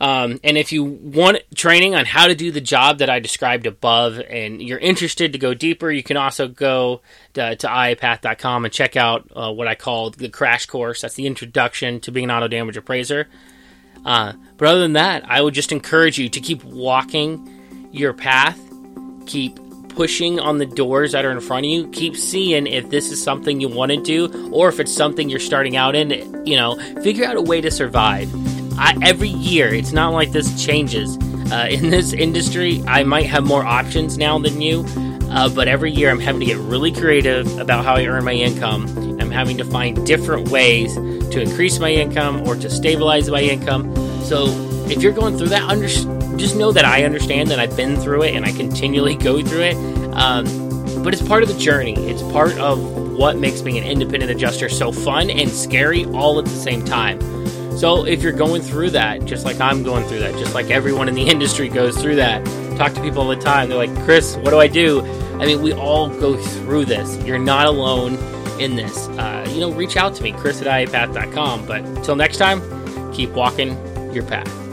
um, 0.00 0.40
and 0.42 0.58
if 0.58 0.72
you 0.72 0.82
want 0.82 1.38
training 1.54 1.94
on 1.94 2.04
how 2.04 2.26
to 2.26 2.34
do 2.34 2.50
the 2.50 2.60
job 2.60 2.98
that 2.98 3.08
I 3.08 3.20
described 3.20 3.66
above 3.66 4.18
and 4.18 4.60
you're 4.60 4.78
interested 4.78 5.32
to 5.32 5.38
go 5.38 5.54
deeper, 5.54 5.90
you 5.90 6.02
can 6.02 6.16
also 6.16 6.48
go 6.48 7.00
to, 7.34 7.54
to 7.56 7.66
iapath.com 7.66 8.64
and 8.64 8.74
check 8.74 8.96
out 8.96 9.30
uh, 9.34 9.52
what 9.52 9.68
I 9.68 9.76
call 9.76 10.10
the 10.10 10.28
crash 10.28 10.66
course. 10.66 11.02
That's 11.02 11.14
the 11.14 11.26
introduction 11.26 12.00
to 12.00 12.12
being 12.12 12.24
an 12.24 12.36
auto 12.36 12.48
damage 12.48 12.76
appraiser. 12.76 13.28
Uh, 14.04 14.32
but 14.56 14.68
other 14.68 14.80
than 14.80 14.94
that, 14.94 15.28
I 15.30 15.40
would 15.40 15.54
just 15.54 15.70
encourage 15.70 16.18
you 16.18 16.28
to 16.28 16.40
keep 16.40 16.64
walking 16.64 17.88
your 17.92 18.12
path, 18.12 18.58
keep 19.26 19.58
pushing 19.90 20.40
on 20.40 20.58
the 20.58 20.66
doors 20.66 21.12
that 21.12 21.24
are 21.24 21.30
in 21.30 21.40
front 21.40 21.66
of 21.66 21.70
you, 21.70 21.88
keep 21.90 22.16
seeing 22.16 22.66
if 22.66 22.90
this 22.90 23.12
is 23.12 23.22
something 23.22 23.60
you 23.60 23.68
want 23.68 23.92
to 23.92 24.02
do 24.02 24.50
or 24.50 24.68
if 24.68 24.80
it's 24.80 24.92
something 24.92 25.30
you're 25.30 25.38
starting 25.38 25.76
out 25.76 25.94
in. 25.94 26.44
You 26.44 26.56
know, 26.56 26.76
figure 27.02 27.24
out 27.24 27.36
a 27.36 27.42
way 27.42 27.60
to 27.60 27.70
survive 27.70 28.28
I, 28.78 28.96
every 29.02 29.28
year, 29.28 29.72
it's 29.72 29.92
not 29.92 30.12
like 30.12 30.32
this 30.32 30.64
changes. 30.64 31.16
Uh, 31.52 31.68
in 31.70 31.90
this 31.90 32.12
industry, 32.12 32.82
I 32.86 33.04
might 33.04 33.26
have 33.26 33.44
more 33.44 33.64
options 33.64 34.18
now 34.18 34.38
than 34.38 34.60
you, 34.60 34.84
uh, 35.30 35.48
but 35.48 35.68
every 35.68 35.92
year 35.92 36.10
I'm 36.10 36.20
having 36.20 36.40
to 36.40 36.46
get 36.46 36.58
really 36.58 36.92
creative 36.92 37.58
about 37.58 37.84
how 37.84 37.94
I 37.94 38.06
earn 38.06 38.24
my 38.24 38.32
income. 38.32 38.86
I'm 39.20 39.30
having 39.30 39.56
to 39.58 39.64
find 39.64 40.06
different 40.06 40.48
ways 40.48 40.94
to 40.94 41.40
increase 41.40 41.78
my 41.78 41.90
income 41.90 42.46
or 42.46 42.56
to 42.56 42.70
stabilize 42.70 43.28
my 43.30 43.40
income. 43.40 43.94
So 44.22 44.46
if 44.88 45.02
you're 45.02 45.12
going 45.12 45.36
through 45.36 45.48
that, 45.48 45.62
under- 45.62 45.88
just 46.36 46.56
know 46.56 46.72
that 46.72 46.84
I 46.84 47.04
understand 47.04 47.50
that 47.50 47.58
I've 47.58 47.76
been 47.76 47.96
through 47.96 48.22
it 48.22 48.34
and 48.34 48.44
I 48.44 48.52
continually 48.52 49.14
go 49.14 49.42
through 49.42 49.62
it. 49.62 49.76
Um, 50.14 50.44
but 51.02 51.12
it's 51.12 51.26
part 51.26 51.42
of 51.42 51.48
the 51.48 51.58
journey. 51.58 51.94
It's 52.08 52.22
part 52.22 52.56
of 52.58 52.80
what 53.12 53.38
makes 53.38 53.60
being 53.60 53.78
an 53.78 53.84
independent 53.84 54.30
adjuster 54.30 54.68
so 54.68 54.90
fun 54.90 55.30
and 55.30 55.50
scary 55.50 56.04
all 56.06 56.38
at 56.38 56.44
the 56.44 56.50
same 56.50 56.84
time. 56.84 57.18
So 57.76 58.06
if 58.06 58.22
you're 58.22 58.32
going 58.32 58.62
through 58.62 58.90
that, 58.90 59.24
just 59.24 59.44
like 59.44 59.60
I'm 59.60 59.82
going 59.82 60.06
through 60.06 60.20
that, 60.20 60.32
just 60.38 60.54
like 60.54 60.70
everyone 60.70 61.08
in 61.08 61.14
the 61.14 61.28
industry 61.28 61.68
goes 61.68 62.00
through 62.00 62.16
that, 62.16 62.44
talk 62.76 62.92
to 62.94 63.02
people 63.02 63.22
all 63.22 63.28
the 63.28 63.36
time. 63.36 63.68
They're 63.68 63.78
like, 63.78 63.94
Chris, 64.04 64.36
what 64.36 64.50
do 64.50 64.60
I 64.60 64.68
do? 64.68 65.04
I 65.40 65.46
mean, 65.46 65.62
we 65.62 65.72
all 65.72 66.08
go 66.08 66.36
through 66.36 66.84
this. 66.84 67.16
You're 67.24 67.38
not 67.38 67.66
alone 67.66 68.14
in 68.60 68.76
this. 68.76 69.08
Uh, 69.08 69.44
you 69.50 69.60
know, 69.60 69.72
reach 69.72 69.96
out 69.96 70.14
to 70.14 70.22
me, 70.22 70.32
chris 70.32 70.62
at 70.62 70.68
iapath.com. 70.68 71.66
But 71.66 71.80
until 71.80 72.16
next 72.16 72.38
time, 72.38 72.62
keep 73.12 73.30
walking 73.30 73.70
your 74.14 74.24
path. 74.24 74.63